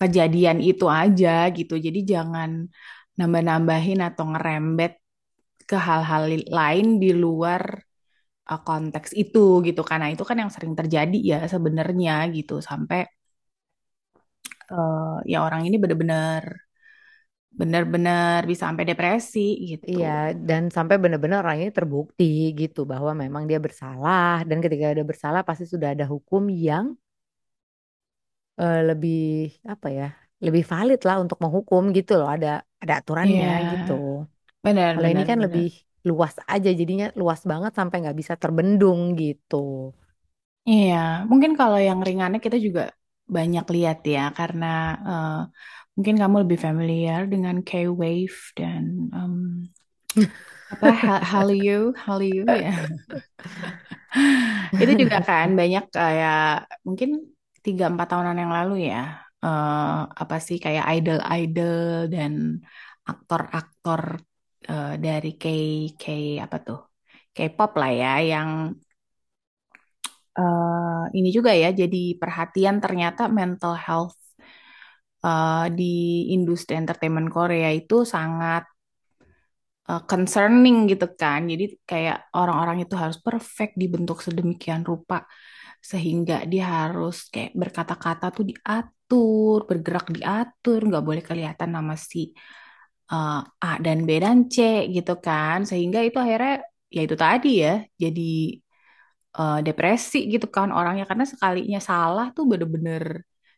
kejadian 0.00 0.58
itu 0.68 0.84
aja 1.00 1.28
gitu. 1.56 1.74
Jadi 1.86 1.98
jangan 2.12 2.50
nambah-nambahin 3.18 4.00
atau 4.08 4.24
ngerembet 4.32 4.92
ke 5.68 5.76
hal-hal 5.86 6.24
lain 6.58 6.86
di 7.02 7.10
luar 7.22 7.62
uh, 8.50 8.60
konteks 8.68 9.10
itu 9.22 9.38
gitu. 9.66 9.80
Karena 9.90 10.06
itu 10.12 10.22
kan 10.28 10.36
yang 10.42 10.50
sering 10.54 10.74
terjadi 10.80 11.16
ya 11.30 11.38
sebenarnya 11.52 12.12
gitu 12.36 12.54
sampai 12.68 12.98
uh, 14.72 15.20
ya 15.30 15.36
orang 15.46 15.62
ini 15.66 15.76
benar-benar 15.82 16.69
benar-benar 17.58 18.38
bisa 18.50 18.62
sampai 18.68 18.84
depresi 18.90 19.40
gitu. 19.70 19.88
Iya, 19.90 20.08
dan 20.48 20.62
sampai 20.76 20.96
benar-benar 21.02 21.38
orang 21.42 21.58
ini 21.64 21.72
terbukti 21.78 22.24
gitu 22.60 22.80
bahwa 22.92 23.12
memang 23.22 23.42
dia 23.50 23.58
bersalah 23.66 24.44
dan 24.48 24.58
ketika 24.64 24.86
dia 24.96 25.06
bersalah 25.10 25.40
pasti 25.48 25.64
sudah 25.72 25.88
ada 25.96 26.04
hukum 26.12 26.42
yang 26.66 26.84
eh, 28.60 28.76
lebih 28.88 29.16
apa 29.72 29.86
ya, 29.98 30.04
lebih 30.44 30.62
valid 30.72 30.98
lah 31.08 31.16
untuk 31.24 31.38
menghukum 31.42 31.82
gitu 31.96 32.10
loh, 32.20 32.28
ada 32.34 32.48
ada 32.82 32.92
aturannya 33.00 33.48
gitu. 33.70 33.92
Iya, 33.92 34.10
benar 34.64 34.94
Kalau 34.94 35.08
ini 35.12 35.22
kan 35.30 35.38
benar. 35.38 35.44
lebih 35.44 35.64
luas 36.08 36.34
aja, 36.52 36.68
jadinya 36.80 37.06
luas 37.20 37.40
banget 37.50 37.72
sampai 37.78 37.96
nggak 38.02 38.18
bisa 38.20 38.34
terbendung 38.42 39.00
gitu. 39.20 39.56
Iya, 40.70 40.94
mungkin 41.30 41.52
kalau 41.60 41.78
yang 41.88 41.98
ringannya 42.06 42.38
kita 42.46 42.56
juga 42.66 42.80
banyak 43.36 43.64
lihat 43.74 43.98
ya 44.14 44.20
karena 44.38 44.66
uh, 45.08 45.30
mungkin 45.94 46.14
kamu 46.22 46.36
lebih 46.44 46.58
familiar 46.66 47.20
dengan 47.32 47.56
K-Wave 47.68 48.36
dan 48.58 48.82
um, 49.16 49.34
apa 50.72 50.88
Ha- 51.02 51.24
Hallyu 51.30 51.92
Hallyu 52.04 52.44
ya. 52.62 52.70
Itu 54.80 54.92
juga 55.02 55.16
kan 55.28 55.48
banyak 55.60 55.82
kayak 55.96 56.36
mungkin 56.86 57.10
tiga 57.64 57.84
empat 57.92 58.06
tahunan 58.10 58.36
yang 58.42 58.52
lalu 58.58 58.72
ya 58.90 58.98
eh 59.44 59.96
apa 60.22 60.34
sih 60.46 60.56
kayak 60.64 60.84
idol-idol 60.96 61.76
dan 62.14 62.32
aktor-aktor 63.10 64.02
eh, 64.70 64.88
dari 65.04 65.28
K 65.42 65.44
K 66.00 66.04
apa 66.44 66.56
tuh 66.66 66.78
K-pop 67.36 67.70
lah 67.80 67.90
ya 68.00 68.08
yang 68.30 68.48
eh, 70.40 71.02
ini 71.18 71.28
juga 71.36 71.50
ya 71.62 71.68
jadi 71.80 72.02
perhatian 72.22 72.76
ternyata 72.84 73.22
mental 73.38 73.74
health 73.84 74.16
eh, 75.24 75.66
di 75.78 75.92
industri 76.36 76.74
entertainment 76.80 77.28
Korea 77.36 77.68
itu 77.80 77.96
sangat 78.14 78.62
uh, 79.90 80.02
concerning 80.10 80.76
gitu 80.90 81.06
kan. 81.20 81.40
Jadi 81.52 81.64
kayak 81.90 82.16
orang-orang 82.38 82.76
itu 82.84 82.94
harus 83.02 83.18
perfect 83.26 83.72
dibentuk 83.82 84.18
sedemikian 84.26 84.82
rupa 84.90 85.16
sehingga 85.90 86.44
dia 86.52 86.64
harus 86.84 87.14
kayak 87.32 87.52
berkata-kata 87.60 88.26
tuh 88.36 88.44
diatur, 88.50 89.58
bergerak 89.68 90.06
diatur, 90.16 90.78
nggak 90.88 91.04
boleh 91.08 91.22
kelihatan 91.24 91.70
nama 91.76 91.94
si 91.96 92.18
uh, 93.12 93.40
A 93.64 93.70
dan 93.84 93.98
B 94.08 94.10
dan 94.24 94.38
C 94.52 94.56
gitu 94.96 95.12
kan. 95.26 95.58
Sehingga 95.70 95.98
itu 96.06 96.18
akhirnya 96.24 96.54
ya 96.94 97.00
itu 97.06 97.16
tadi 97.24 97.48
ya 97.64 97.70
jadi 98.02 98.22
uh, 99.38 99.58
depresi 99.66 100.16
gitu 100.32 100.46
kan 100.56 100.68
orangnya 100.78 101.04
karena 101.10 101.24
sekalinya 101.32 101.78
salah 101.90 102.26
tuh 102.36 102.44
bener-bener 102.50 103.04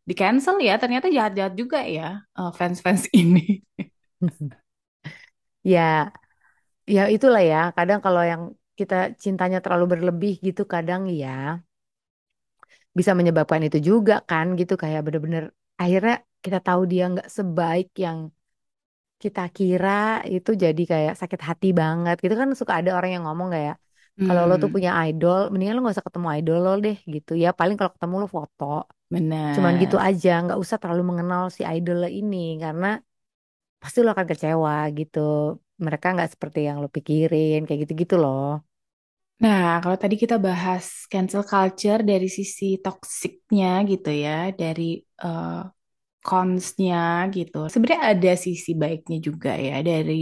di 0.09 0.13
cancel 0.21 0.57
ya. 0.67 0.73
Ternyata 0.83 1.07
jahat-jahat 1.17 1.55
juga 1.61 1.79
ya 1.97 2.03
uh, 2.39 2.51
fans-fans 2.59 3.03
ini. 3.21 3.41
Ya, 5.65 6.13
ya 6.95 7.03
itulah 7.15 7.43
ya. 7.51 7.57
Kadang 7.77 8.01
kalau 8.05 8.23
yang 8.33 8.43
kita 8.79 8.95
cintanya 9.23 9.59
terlalu 9.65 9.85
berlebih 9.93 10.33
gitu, 10.47 10.63
kadang 10.75 11.03
ya 11.23 11.29
bisa 12.99 13.13
menyebabkan 13.19 13.61
itu 13.67 13.79
juga 13.89 14.15
kan 14.31 14.47
gitu 14.61 14.75
kayak 14.83 15.01
bener-bener 15.07 15.45
akhirnya 15.83 16.15
kita 16.45 16.59
tahu 16.67 16.81
dia 16.93 17.03
nggak 17.13 17.29
sebaik 17.37 17.87
yang 18.05 18.19
kita 19.23 19.41
kira 19.57 19.89
itu 20.35 20.51
jadi 20.65 20.81
kayak 20.93 21.13
sakit 21.21 21.41
hati 21.49 21.67
banget 21.81 22.15
gitu 22.23 22.35
kan 22.41 22.49
suka 22.61 22.73
ada 22.81 22.91
orang 22.99 23.11
yang 23.15 23.25
ngomong 23.27 23.49
kayak 23.55 23.75
kalau 24.27 24.43
lo 24.49 24.55
tuh 24.63 24.71
Hmm, 24.71 24.75
punya 24.75 24.91
idol 25.07 25.39
mendingan 25.51 25.75
lo 25.77 25.81
gak 25.87 25.97
usah 25.99 26.07
ketemu 26.09 26.29
idol 26.39 26.57
lo 26.67 26.71
deh 26.85 26.97
gitu 27.15 27.31
ya 27.43 27.49
paling 27.59 27.77
kalau 27.79 27.93
ketemu 27.97 28.15
lo 28.23 28.29
foto 28.37 28.65
cuman 29.55 29.75
gitu 29.83 29.97
benar. 29.97 30.09
aja 30.09 30.29
nggak 30.45 30.59
usah 30.65 30.77
terlalu 30.83 31.03
mengenal 31.11 31.43
si 31.57 31.63
idol 31.77 31.97
lo 32.05 32.09
ini 32.21 32.37
karena 32.65 32.87
pasti 33.83 33.99
lo 34.05 34.11
akan 34.15 34.27
kecewa 34.33 34.73
gitu 34.99 35.19
mereka 35.87 36.07
nggak 36.15 36.31
seperti 36.35 36.59
yang 36.69 36.77
lo 36.83 36.89
pikirin 36.97 37.59
kayak 37.67 37.81
gitu-gitu 37.85 38.15
loh 38.25 38.43
Nah, 39.43 39.67
kalau 39.83 39.97
tadi 40.03 40.15
kita 40.23 40.37
bahas 40.47 40.85
cancel 41.13 41.43
culture 41.51 42.01
dari 42.11 42.27
sisi 42.39 42.65
toksiknya 42.85 43.67
gitu 43.91 44.09
ya, 44.25 44.33
dari 44.61 44.83
eh, 45.25 45.49
cons-nya 46.27 46.97
gitu. 47.37 47.57
Sebenarnya 47.73 48.03
ada 48.13 48.31
sisi 48.47 48.71
baiknya 48.83 49.17
juga 49.29 49.51
ya 49.69 49.75
dari 49.89 50.15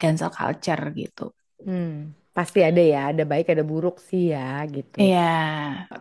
cancel 0.00 0.30
culture 0.38 0.82
gitu. 1.00 1.22
Hmm, 1.64 2.14
pasti 2.36 2.58
ada 2.66 2.82
ya, 2.82 3.00
ada 3.14 3.22
baik 3.22 3.46
ada 3.54 3.62
buruk 3.62 4.02
sih 4.02 4.34
ya 4.34 4.66
gitu. 4.66 4.98
Iya, 4.98 5.22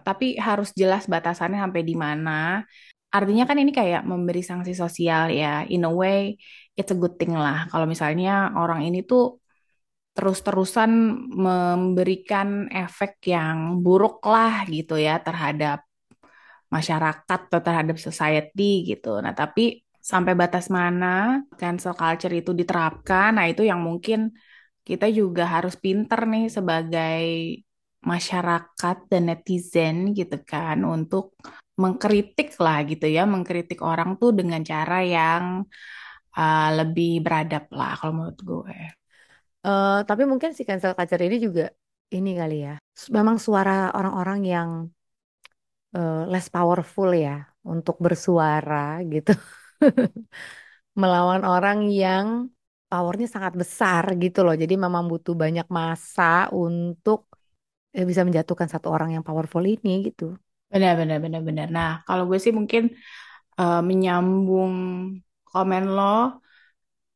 tapi 0.02 0.26
harus 0.48 0.70
jelas 0.74 1.06
batasannya 1.06 1.62
sampai 1.62 1.82
di 1.86 1.94
mana. 1.94 2.66
Artinya 3.14 3.46
kan 3.46 3.58
ini 3.62 3.70
kayak 3.70 4.02
memberi 4.10 4.42
sanksi 4.42 4.74
sosial 4.74 5.30
ya. 5.30 5.62
In 5.70 5.86
a 5.86 5.92
way, 5.94 6.34
it's 6.74 6.90
a 6.90 6.98
good 6.98 7.16
thing 7.22 7.38
lah. 7.38 7.70
Kalau 7.70 7.86
misalnya 7.86 8.50
orang 8.58 8.82
ini 8.90 9.06
tuh 9.06 9.38
terus-terusan 10.18 10.90
memberikan 11.46 12.70
efek 12.70 13.22
yang 13.34 13.82
buruk 13.86 14.22
lah 14.26 14.66
gitu 14.70 14.98
ya 14.98 15.22
terhadap 15.22 15.86
masyarakat 16.74 17.40
atau 17.50 17.62
terhadap 17.62 17.98
society 18.02 18.90
gitu. 18.90 19.22
Nah, 19.22 19.34
tapi 19.38 19.86
sampai 20.02 20.34
batas 20.34 20.74
mana 20.74 21.42
cancel 21.58 21.94
culture 21.94 22.34
itu 22.34 22.52
diterapkan, 22.54 23.38
nah 23.38 23.46
itu 23.46 23.62
yang 23.62 23.80
mungkin 23.82 24.34
kita 24.88 25.08
juga 25.20 25.44
harus 25.48 25.76
pinter 25.80 26.20
nih 26.28 26.46
sebagai 26.52 27.24
masyarakat 28.04 28.98
dan 29.08 29.24
netizen 29.32 29.96
gitu 30.12 30.38
kan 30.44 30.84
untuk 30.84 31.40
mengkritik 31.80 32.54
lah 32.60 32.84
gitu 32.86 33.08
ya, 33.08 33.24
mengkritik 33.24 33.80
orang 33.82 34.20
tuh 34.22 34.36
dengan 34.36 34.62
cara 34.62 35.02
yang 35.02 35.64
uh, 36.38 36.70
lebih 36.78 37.24
beradab 37.26 37.66
lah 37.74 37.96
kalau 37.98 38.14
menurut 38.14 38.40
gue. 38.44 38.78
Uh, 39.64 40.04
tapi 40.04 40.28
mungkin 40.28 40.52
si 40.52 40.68
cancel 40.68 40.94
culture 40.94 41.24
ini 41.24 41.40
juga 41.40 41.72
ini 42.14 42.36
kali 42.36 42.58
ya, 42.68 42.76
memang 43.10 43.40
suara 43.40 43.90
orang-orang 43.96 44.40
yang 44.44 44.70
uh, 45.96 46.28
less 46.30 46.52
powerful 46.52 47.10
ya 47.16 47.48
untuk 47.64 47.98
bersuara 48.04 49.00
gitu 49.08 49.34
melawan 51.00 51.42
orang 51.48 51.90
yang 51.90 52.53
powernya 52.94 53.26
sangat 53.26 53.58
besar 53.58 54.06
gitu 54.22 54.46
loh. 54.46 54.54
Jadi 54.54 54.78
memang 54.78 55.10
butuh 55.10 55.34
banyak 55.34 55.66
masa 55.74 56.46
untuk 56.54 57.26
eh, 57.90 58.06
bisa 58.06 58.22
menjatuhkan 58.22 58.70
satu 58.70 58.94
orang 58.94 59.18
yang 59.18 59.26
powerful 59.26 59.66
ini 59.66 60.14
gitu. 60.14 60.38
Benar, 60.70 60.94
benar, 61.02 61.18
benar, 61.18 61.42
benar. 61.42 61.68
Nah, 61.74 61.92
kalau 62.06 62.30
gue 62.30 62.38
sih 62.38 62.54
mungkin 62.54 62.94
uh, 63.58 63.82
menyambung 63.82 64.74
komen 65.50 65.84
lo 65.90 66.42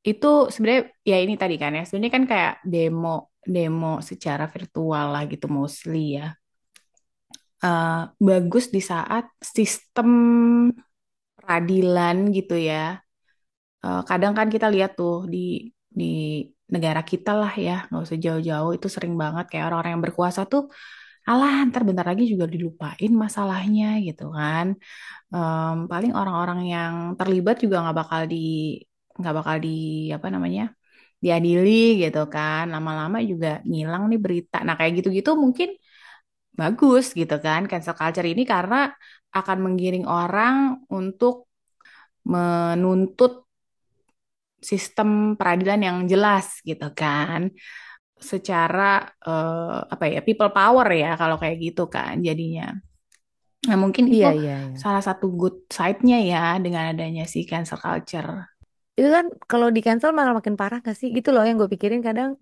itu 0.01 0.49
sebenarnya 0.49 0.83
ya 1.05 1.17
ini 1.21 1.37
tadi 1.37 1.55
kan 1.61 1.77
ya. 1.77 1.85
Sebenarnya 1.85 2.13
kan 2.17 2.25
kayak 2.25 2.53
demo 2.65 3.29
demo 3.45 4.01
secara 4.01 4.49
virtual 4.49 5.13
lah 5.13 5.23
gitu 5.29 5.45
mostly 5.45 6.17
ya. 6.17 6.33
Uh, 7.57 8.09
bagus 8.21 8.69
di 8.69 8.81
saat 8.81 9.29
sistem 9.41 10.09
peradilan 11.37 12.33
gitu 12.33 12.57
ya. 12.57 12.97
Uh, 13.85 14.01
kadang 14.09 14.33
kan 14.37 14.47
kita 14.53 14.67
lihat 14.73 14.91
tuh 14.99 15.13
di 15.33 15.37
di 15.99 16.03
negara 16.73 17.01
kita 17.11 17.29
lah 17.41 17.51
ya, 17.65 17.73
nggak 17.87 18.01
usah 18.05 18.17
jauh-jauh 18.25 18.71
itu 18.77 18.87
sering 18.95 19.13
banget 19.21 19.45
kayak 19.49 19.63
orang-orang 19.67 19.91
yang 19.95 20.03
berkuasa 20.07 20.41
tuh 20.51 20.61
alah 21.29 21.53
ntar 21.69 21.81
bentar 21.87 22.05
lagi 22.11 22.23
juga 22.33 22.45
dilupain 22.53 23.11
masalahnya 23.25 23.85
gitu 24.07 24.23
kan. 24.37 24.67
Um, 25.35 25.75
paling 25.91 26.11
orang-orang 26.19 26.59
yang 26.73 26.93
terlibat 27.19 27.55
juga 27.63 27.75
nggak 27.83 27.97
bakal 28.01 28.21
di 28.33 28.37
nggak 29.19 29.35
bakal 29.39 29.57
di 29.65 29.69
apa 30.15 30.27
namanya 30.35 30.63
diadili 31.23 31.71
gitu 32.03 32.19
kan. 32.35 32.63
Lama-lama 32.73 33.17
juga 33.31 33.47
ngilang 33.69 34.03
nih 34.11 34.19
berita. 34.25 34.55
Nah 34.67 34.75
kayak 34.79 34.93
gitu-gitu 34.99 35.31
mungkin 35.45 35.69
bagus 36.59 37.03
gitu 37.19 37.35
kan 37.45 37.61
cancel 37.69 37.95
culture 37.99 38.27
ini 38.33 38.41
karena 38.53 38.75
akan 39.37 39.57
menggiring 39.65 40.05
orang 40.09 40.55
untuk 40.89 41.33
menuntut 42.33 43.46
sistem 44.57 45.37
peradilan 45.37 45.79
yang 45.79 45.97
jelas 46.09 46.59
gitu 46.65 46.91
kan 46.97 47.53
secara 48.17 49.05
uh, 49.29 49.85
apa 49.85 50.09
ya 50.09 50.19
people 50.25 50.49
power 50.49 50.89
ya 50.89 51.13
kalau 51.13 51.37
kayak 51.37 51.57
gitu 51.61 51.85
kan 51.85 52.17
jadinya. 52.19 52.73
Nah 53.67 53.77
mungkin 53.77 54.09
itu 54.09 54.21
Iya, 54.21 54.29
iya, 54.33 54.55
iya. 54.73 54.77
salah 54.79 55.03
satu 55.03 55.29
good 55.33 55.69
side-nya 55.69 56.17
ya 56.25 56.57
dengan 56.61 56.93
adanya 56.93 57.25
si 57.29 57.45
cancel 57.45 57.77
culture. 57.77 58.47
Itu 58.97 59.09
kan 59.13 59.29
kalau 59.45 59.69
di 59.69 59.81
cancel 59.85 60.13
malah 60.13 60.33
makin 60.33 60.57
parah 60.57 60.81
gak 60.81 60.97
sih? 60.97 61.13
Gitu 61.13 61.29
loh 61.29 61.45
yang 61.45 61.61
gue 61.61 61.69
pikirin 61.69 62.01
kadang. 62.01 62.37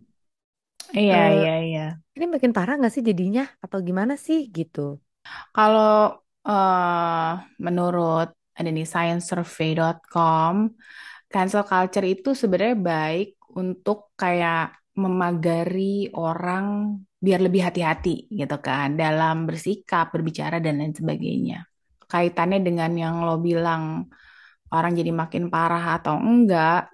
Iya 0.96 1.16
eh, 1.18 1.30
iya 1.36 1.56
iya. 1.68 1.86
Ini 2.16 2.26
makin 2.32 2.52
parah 2.56 2.80
gak 2.80 2.94
sih 2.94 3.04
jadinya? 3.04 3.44
Atau 3.60 3.84
gimana 3.84 4.16
sih 4.16 4.48
gitu? 4.48 5.02
Kalau 5.52 6.24
uh, 6.48 7.32
menurut 7.60 8.30
ada 8.56 8.70
nih 8.72 8.88
sciencesurvey.com, 8.88 10.56
cancel 11.36 11.68
culture 11.68 12.08
itu 12.08 12.32
sebenarnya 12.32 12.80
baik 12.80 13.36
untuk 13.60 14.16
kayak 14.16 14.80
memagari 14.96 16.08
orang 16.16 16.96
biar 17.20 17.44
lebih 17.44 17.68
hati-hati 17.68 18.32
gitu 18.32 18.56
kan 18.64 18.96
dalam 18.96 19.44
bersikap, 19.44 20.16
berbicara 20.16 20.64
dan 20.64 20.80
lain 20.80 20.96
sebagainya. 20.96 21.68
Kaitannya 22.08 22.64
dengan 22.64 22.92
yang 22.96 23.16
lo 23.28 23.36
bilang 23.44 24.08
orang 24.72 24.96
jadi 24.96 25.12
makin 25.12 25.52
parah 25.52 26.00
atau 26.00 26.16
enggak 26.16 26.88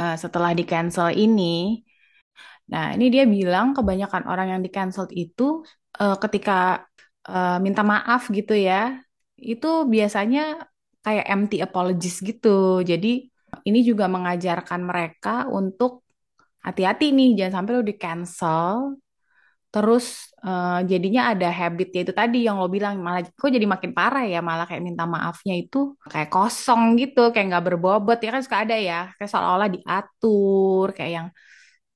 uh, 0.00 0.16
setelah 0.16 0.56
di 0.56 0.64
cancel 0.64 1.12
ini. 1.12 1.84
Nah, 2.72 2.96
ini 2.96 3.12
dia 3.12 3.28
bilang 3.28 3.76
kebanyakan 3.76 4.24
orang 4.24 4.56
yang 4.56 4.60
di 4.64 4.72
cancel 4.72 5.04
itu 5.12 5.60
uh, 6.00 6.16
ketika 6.16 6.88
uh, 7.28 7.60
minta 7.60 7.84
maaf 7.84 8.32
gitu 8.32 8.56
ya, 8.56 8.96
itu 9.36 9.84
biasanya 9.84 10.64
kayak 11.04 11.26
empty 11.28 11.56
apologies 11.60 12.16
gitu. 12.24 12.80
Jadi 12.80 13.28
ini 13.68 13.80
juga 13.86 14.10
mengajarkan 14.10 14.80
mereka 14.82 15.46
untuk 15.46 16.02
hati-hati 16.64 17.12
nih 17.12 17.28
jangan 17.38 17.52
sampai 17.60 17.72
lo 17.76 17.82
di 17.84 17.94
cancel 18.00 18.96
terus 19.74 20.30
uh, 20.46 20.86
jadinya 20.86 21.34
ada 21.34 21.50
habitnya 21.50 22.06
itu 22.06 22.14
tadi 22.14 22.46
yang 22.46 22.56
lo 22.62 22.70
bilang 22.70 23.02
malah 23.02 23.26
kok 23.26 23.50
jadi 23.50 23.66
makin 23.66 23.90
parah 23.90 24.22
ya 24.22 24.38
malah 24.38 24.64
kayak 24.70 24.86
minta 24.86 25.02
maafnya 25.02 25.58
itu 25.58 25.98
kayak 26.06 26.30
kosong 26.30 26.94
gitu 26.94 27.34
kayak 27.34 27.46
nggak 27.50 27.64
berbobot 27.74 28.18
ya 28.22 28.30
kan 28.30 28.42
suka 28.46 28.62
ada 28.62 28.76
ya 28.78 29.10
kayak 29.18 29.28
seolah-olah 29.28 29.68
diatur 29.74 30.86
kayak 30.94 31.10
yang 31.18 31.26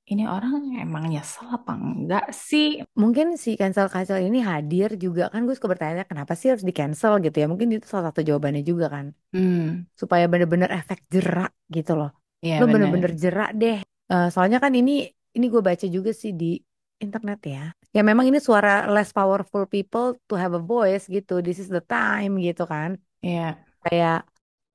ini 0.09 0.25
orang 0.25 0.73
emang 0.81 1.05
nyesel 1.05 1.45
apa 1.53 1.77
enggak 1.77 2.33
sih? 2.33 2.81
Mungkin 2.97 3.37
si 3.37 3.53
cancel 3.53 3.85
cancel 3.93 4.17
ini 4.25 4.41
hadir 4.41 4.97
juga 4.97 5.29
kan 5.29 5.45
gue 5.45 5.53
suka 5.53 5.69
bertanya 5.69 6.03
kenapa 6.09 6.33
sih 6.33 6.49
harus 6.49 6.65
di 6.65 6.73
cancel 6.73 7.21
gitu 7.21 7.37
ya? 7.37 7.45
Mungkin 7.45 7.77
itu 7.77 7.85
salah 7.85 8.09
satu 8.09 8.25
jawabannya 8.25 8.65
juga 8.65 8.89
kan. 8.89 9.13
Hmm. 9.31 9.85
Supaya 9.93 10.25
bener-bener 10.25 10.73
efek 10.73 11.05
jerak 11.13 11.53
gitu 11.69 11.93
loh. 11.93 12.09
Iya, 12.41 12.57
Lo 12.57 12.65
bener. 12.65 12.89
bener-bener 12.89 13.11
jerak 13.13 13.49
deh. 13.53 13.77
Uh, 14.09 14.27
soalnya 14.33 14.57
kan 14.57 14.73
ini 14.73 15.05
ini 15.37 15.45
gue 15.45 15.61
baca 15.61 15.85
juga 15.85 16.09
sih 16.09 16.33
di 16.33 16.57
internet 16.97 17.39
ya. 17.45 17.63
Ya 17.93 18.01
memang 18.01 18.25
ini 18.25 18.41
suara 18.41 18.89
less 18.89 19.13
powerful 19.13 19.69
people 19.69 20.17
to 20.25 20.33
have 20.33 20.57
a 20.57 20.61
voice 20.61 21.05
gitu. 21.05 21.45
This 21.45 21.61
is 21.61 21.69
the 21.69 21.85
time 21.85 22.41
gitu 22.41 22.65
kan. 22.65 22.97
Iya. 23.21 23.61
Kayak 23.85 24.25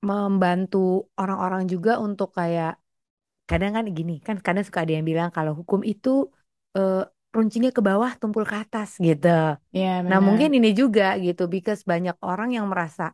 membantu 0.04 1.10
orang-orang 1.16 1.64
juga 1.66 1.98
untuk 1.98 2.30
kayak 2.36 2.78
kadang 3.50 3.72
kan 3.76 3.84
gini 3.98 4.12
kan 4.26 4.36
kadang 4.46 4.64
suka 4.68 4.80
ada 4.84 4.92
yang 4.96 5.06
bilang 5.10 5.28
kalau 5.36 5.52
hukum 5.60 5.80
itu 5.92 6.08
uh, 6.76 6.92
runcingnya 7.36 7.70
ke 7.76 7.82
bawah 7.88 8.10
tumpul 8.20 8.44
ke 8.50 8.56
atas 8.62 8.88
gitu. 9.06 9.28
Iya, 9.76 10.02
Nah 10.08 10.18
mungkin 10.26 10.50
ini 10.56 10.68
juga 10.80 11.04
gitu 11.24 11.42
because 11.54 11.82
banyak 11.92 12.16
orang 12.30 12.48
yang 12.56 12.66
merasa 12.72 13.04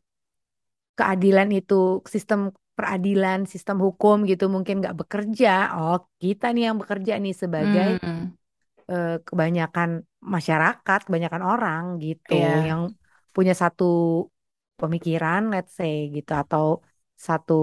keadilan 0.98 1.48
itu 1.58 1.74
sistem 2.14 2.40
peradilan, 2.76 3.38
sistem 3.52 3.76
hukum 3.86 4.16
gitu 4.30 4.44
mungkin 4.54 4.74
nggak 4.80 4.96
bekerja. 5.00 5.48
Oh, 5.76 5.96
kita 6.22 6.44
nih 6.54 6.62
yang 6.68 6.76
bekerja 6.80 7.12
nih 7.22 7.34
sebagai 7.42 7.88
Hmm. 8.02 8.36
eh, 8.90 9.08
kebanyakan 9.28 9.90
masyarakat, 10.34 10.98
kebanyakan 11.06 11.42
orang 11.52 11.82
gitu 12.04 12.32
Iya. 12.32 12.48
yang 12.68 12.80
punya 13.34 13.52
satu 13.62 13.84
pemikiran, 14.80 15.40
let's 15.52 15.72
say 15.78 15.94
gitu 16.16 16.30
atau 16.42 16.64
satu 17.26 17.54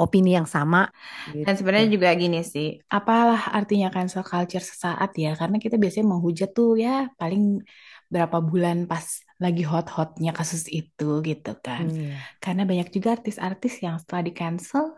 opini 0.00 0.34
yang 0.34 0.48
sama. 0.48 0.88
Gitu. 1.28 1.44
Dan 1.44 1.54
sebenarnya 1.54 1.88
juga 1.92 2.08
gini 2.16 2.40
sih, 2.40 2.80
apalah 2.88 3.52
artinya 3.52 3.92
cancel 3.92 4.24
culture 4.24 4.64
sesaat 4.64 5.12
ya? 5.20 5.36
Karena 5.36 5.60
kita 5.60 5.76
biasanya 5.76 6.06
menghujat 6.16 6.50
tuh 6.56 6.80
ya 6.80 7.12
paling 7.20 7.60
berapa 8.08 8.40
bulan 8.40 8.88
pas 8.88 9.04
lagi 9.36 9.62
hot-hotnya 9.62 10.32
kasus 10.32 10.64
itu 10.72 11.20
gitu 11.20 11.52
kan. 11.60 11.92
Hmm. 11.92 12.16
Karena 12.40 12.64
banyak 12.64 12.88
juga 12.88 13.20
artis-artis 13.20 13.84
yang 13.84 14.00
setelah 14.00 14.24
di 14.24 14.32
cancel 14.32 14.96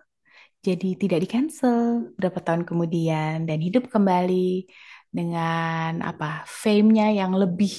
jadi 0.63 0.95
tidak 0.95 1.19
di 1.27 1.29
cancel 1.29 2.15
berapa 2.15 2.39
tahun 2.39 2.63
kemudian 2.63 3.51
dan 3.51 3.59
hidup 3.59 3.91
kembali 3.91 4.71
dengan 5.11 5.99
apa 6.07 6.47
fame-nya 6.47 7.11
yang 7.11 7.35
lebih 7.35 7.75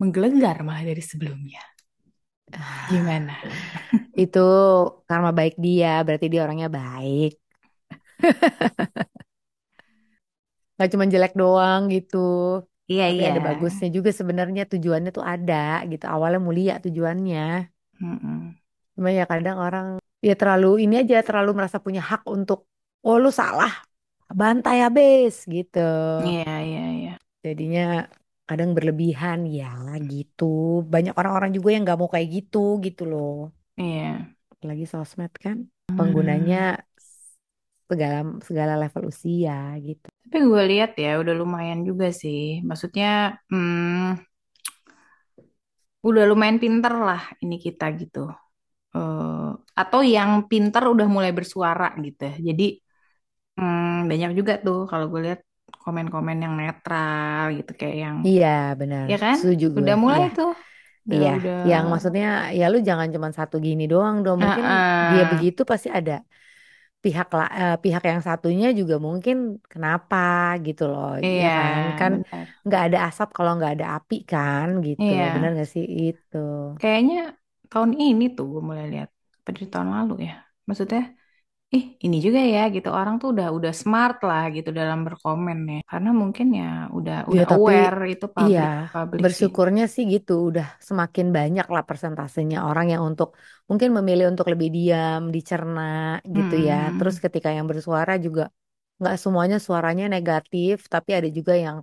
menggelegar 0.00 0.64
malah 0.64 0.80
dari 0.80 1.04
sebelumnya. 1.04 1.60
Gimana? 2.92 3.32
Itu 4.22 4.38
karma 5.08 5.30
baik 5.38 5.54
dia, 5.60 6.00
berarti 6.06 6.26
dia 6.32 6.40
orangnya 6.46 6.68
baik. 6.72 7.30
Gak 10.76 10.88
cuma 10.92 11.04
jelek 11.08 11.32
doang 11.40 11.88
gitu. 11.88 12.16
Iya 12.86 13.02
Tapi 13.10 13.18
iya. 13.18 13.28
ada 13.32 13.40
bagusnya 13.42 13.88
juga 13.96 14.10
sebenarnya 14.14 14.62
tujuannya 14.70 15.10
tuh 15.10 15.24
ada 15.24 15.82
gitu. 15.90 16.04
Awalnya 16.06 16.40
mulia 16.46 16.74
tujuannya. 16.84 17.72
Mm-mm. 18.00 18.54
Cuma 18.94 19.08
ya 19.12 19.24
kadang 19.26 19.56
orang 19.60 19.86
ya 20.20 20.34
terlalu 20.36 20.84
ini 20.84 20.94
aja 21.02 21.20
terlalu 21.24 21.50
merasa 21.58 21.78
punya 21.80 22.00
hak 22.00 22.22
untuk 22.28 22.68
oh 23.04 23.16
lu 23.20 23.28
salah 23.32 23.72
bantai 24.32 24.84
habis 24.84 25.44
gitu. 25.48 25.80
Iya, 26.24 26.52
iya, 26.66 26.82
iya. 26.98 27.12
Jadinya 27.44 27.82
kadang 28.46 28.70
berlebihan 28.72 29.44
ya 29.50 29.74
gitu. 30.06 30.82
Banyak 30.86 31.18
orang-orang 31.18 31.50
juga 31.50 31.68
yang 31.74 31.82
nggak 31.82 31.98
mau 31.98 32.10
kayak 32.10 32.28
gitu 32.30 32.78
gitu 32.80 33.02
loh. 33.04 33.50
Iya. 33.74 34.30
Apalagi 34.54 34.84
sosmed 34.86 35.32
kan 35.36 35.66
penggunanya 35.90 36.80
segala 37.86 38.18
segala 38.42 38.74
level 38.78 39.10
usia 39.10 39.74
gitu. 39.82 40.06
Tapi 40.26 40.38
gue 40.42 40.62
lihat 40.74 40.98
ya 40.98 41.18
udah 41.22 41.34
lumayan 41.34 41.82
juga 41.86 42.10
sih. 42.10 42.62
Maksudnya 42.62 43.38
hmm, 43.50 44.18
udah 46.06 46.24
lumayan 46.30 46.58
pinter 46.62 46.94
lah 46.94 47.22
ini 47.42 47.58
kita 47.58 47.90
gitu. 47.98 48.30
Eh, 48.96 49.50
atau 49.80 50.00
yang 50.02 50.30
pinter 50.50 50.82
udah 50.86 51.06
mulai 51.06 51.30
bersuara 51.34 51.94
gitu. 52.06 52.26
Jadi 52.48 52.64
hmm, 53.58 54.10
banyak 54.10 54.30
juga 54.38 54.52
tuh 54.64 54.78
kalau 54.90 55.06
gue 55.12 55.20
lihat 55.26 55.40
komen-komen 55.82 56.36
yang 56.44 56.54
netral 56.60 57.42
gitu 57.56 57.70
kayak 57.80 57.96
yang 58.04 58.16
Iya 58.26 58.46
benar. 58.80 59.08
ya 59.10 59.14
kan 59.24 59.38
Setuju 59.38 59.64
gue. 59.76 59.88
udah 59.88 59.94
mulai 60.02 60.22
Iya. 60.22 60.24
tuh 60.36 60.50
udah 61.06 61.20
Iya, 61.20 61.30
udah 61.36 61.56
yang 61.70 61.84
maksudnya 61.92 62.24
ya 62.58 62.64
lu 62.72 62.78
jangan 62.88 63.08
cuma 63.14 63.28
satu 63.38 63.56
gini 63.66 63.82
doang 63.92 64.16
dong. 64.24 64.38
Mungkin 64.44 64.66
dia 65.10 65.22
begitu 65.32 65.60
pasti 65.70 65.88
ada 65.98 66.12
pihak 67.04 67.28
la, 67.38 67.44
eh, 67.60 67.72
pihak 67.84 68.02
yang 68.12 68.22
satunya 68.28 68.66
juga 68.80 68.96
mungkin 69.08 69.36
kenapa 69.72 70.16
gitu 70.66 70.82
loh, 70.92 71.06
ya 71.40 71.44
iya 71.44 71.48
kan? 71.58 71.80
Kan 71.98 72.12
benar 72.12 72.46
nggak 72.66 72.80
ada 72.86 72.98
asap 73.08 73.28
kalau 73.36 73.52
nggak 73.58 73.72
ada 73.74 73.86
api 73.96 74.14
kan 74.32 74.68
gitu. 74.88 75.10
Iya 75.10 75.56
gak 75.58 75.68
sih 75.74 75.84
itu? 76.06 76.36
kayaknya 76.80 77.16
tahun 77.70 77.92
ini 78.04 78.24
tuh 78.36 78.44
gue 78.52 78.62
mulai 78.68 78.84
lihat 78.92 79.08
apa 79.38 79.48
dari 79.54 79.66
tahun 79.72 79.88
lalu 79.96 80.12
ya 80.28 80.32
maksudnya 80.68 81.00
ih 81.76 81.82
ini 82.04 82.16
juga 82.26 82.40
ya 82.54 82.60
gitu 82.74 82.88
orang 82.98 83.14
tuh 83.20 83.28
udah 83.34 83.46
udah 83.56 83.72
smart 83.80 84.16
lah 84.28 84.42
gitu 84.56 84.68
dalam 84.80 84.98
berkomen 85.06 85.58
ya 85.72 85.76
karena 85.90 86.08
mungkin 86.20 86.46
ya 86.60 86.64
udah 86.96 87.14
Ya 87.34 87.40
udah 87.40 87.46
tapi 87.52 87.70
aware 87.74 87.98
itu 88.12 88.26
iya 88.42 88.60
public 88.60 88.70
public 88.94 89.26
sih 89.38 89.50
bersyukurnya 89.62 89.82
sih 89.94 90.04
gitu 90.14 90.32
udah 90.48 90.66
semakin 90.88 91.26
banyak 91.36 91.66
lah 91.74 91.82
persentasenya 91.88 92.56
orang 92.68 92.86
yang 92.92 93.02
untuk 93.10 93.28
mungkin 93.68 93.90
memilih 93.96 94.24
untuk 94.32 94.46
lebih 94.52 94.68
diam, 94.76 95.20
dicerna 95.34 95.80
gitu 96.36 96.54
ya. 96.68 96.74
Terus 96.96 97.14
Mm-mm. 97.14 97.24
ketika 97.24 97.48
yang 97.56 97.66
bersuara 97.70 98.12
juga 98.26 98.42
nggak 99.00 99.14
semuanya 99.22 99.56
suaranya 99.66 100.04
negatif, 100.14 100.74
tapi 100.94 101.10
ada 101.18 101.28
juga 101.38 101.52
yang 101.66 101.78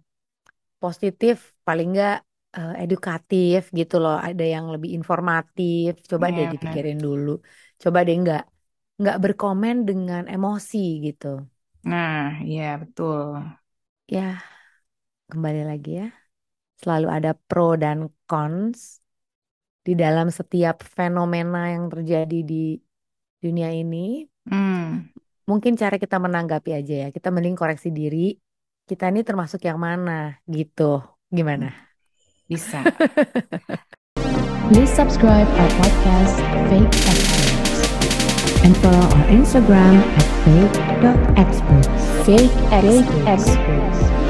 positif, 0.84 1.36
paling 1.67 1.88
nggak 1.93 2.13
eh, 2.58 2.71
edukatif 2.84 3.60
gitu 3.79 3.95
loh. 4.03 4.15
Ada 4.27 4.43
yang 4.53 4.65
lebih 4.73 4.91
informatif. 4.97 5.89
Coba 6.12 6.25
deh 6.36 6.45
iya 6.45 6.53
benar 6.53 6.53
dipikirin 6.53 6.97
dulu. 7.06 7.29
Coba 7.84 7.99
deh 8.08 8.15
nggak 8.23 8.41
nggak 9.01 9.17
berkomen 9.23 9.75
dengan 9.89 10.23
emosi 10.36 10.77
gitu. 11.06 11.27
nah 11.89 12.19
iya 12.49 12.63
betul 12.82 13.27
Ya, 14.08 14.43
kembali 15.32 15.62
lagi 15.69 15.89
ya. 16.01 16.08
Selalu 16.82 17.08
ada 17.17 17.32
pro 17.47 17.75
dan 17.84 17.99
cons 18.29 18.99
di 19.86 19.93
dalam 20.03 20.27
setiap 20.32 20.84
fenomena 20.84 21.71
yang 21.73 21.86
terjadi 21.93 22.39
di 22.43 22.79
dunia 23.43 23.69
ini. 23.71 24.23
hmm 24.49 25.13
Mungkin 25.49 25.75
cara 25.75 25.95
kita 25.99 26.17
menanggapi 26.23 26.71
aja 26.71 26.93
ya. 27.03 27.08
Kita 27.15 27.27
mending 27.36 27.56
koreksi 27.60 27.91
diri. 27.91 28.32
Kita 28.88 29.12
ini 29.12 29.21
termasuk 29.27 29.60
yang 29.67 29.79
mana 29.79 30.39
gitu. 30.47 31.03
Gimana? 31.32 31.67
bisa 32.49 32.84
Please 34.69 34.89
subscribe 34.93 35.47
our 35.60 35.69
podcast, 35.79 36.36
Fake 36.69 36.88
Experts, 36.88 37.52
and 38.63 38.76
follow 38.78 38.97
our 38.97 39.26
Instagram 39.28 39.95
at 40.17 40.28
fake.experts. 40.45 42.26
Fake 42.26 42.52
Experts. 43.28 44.22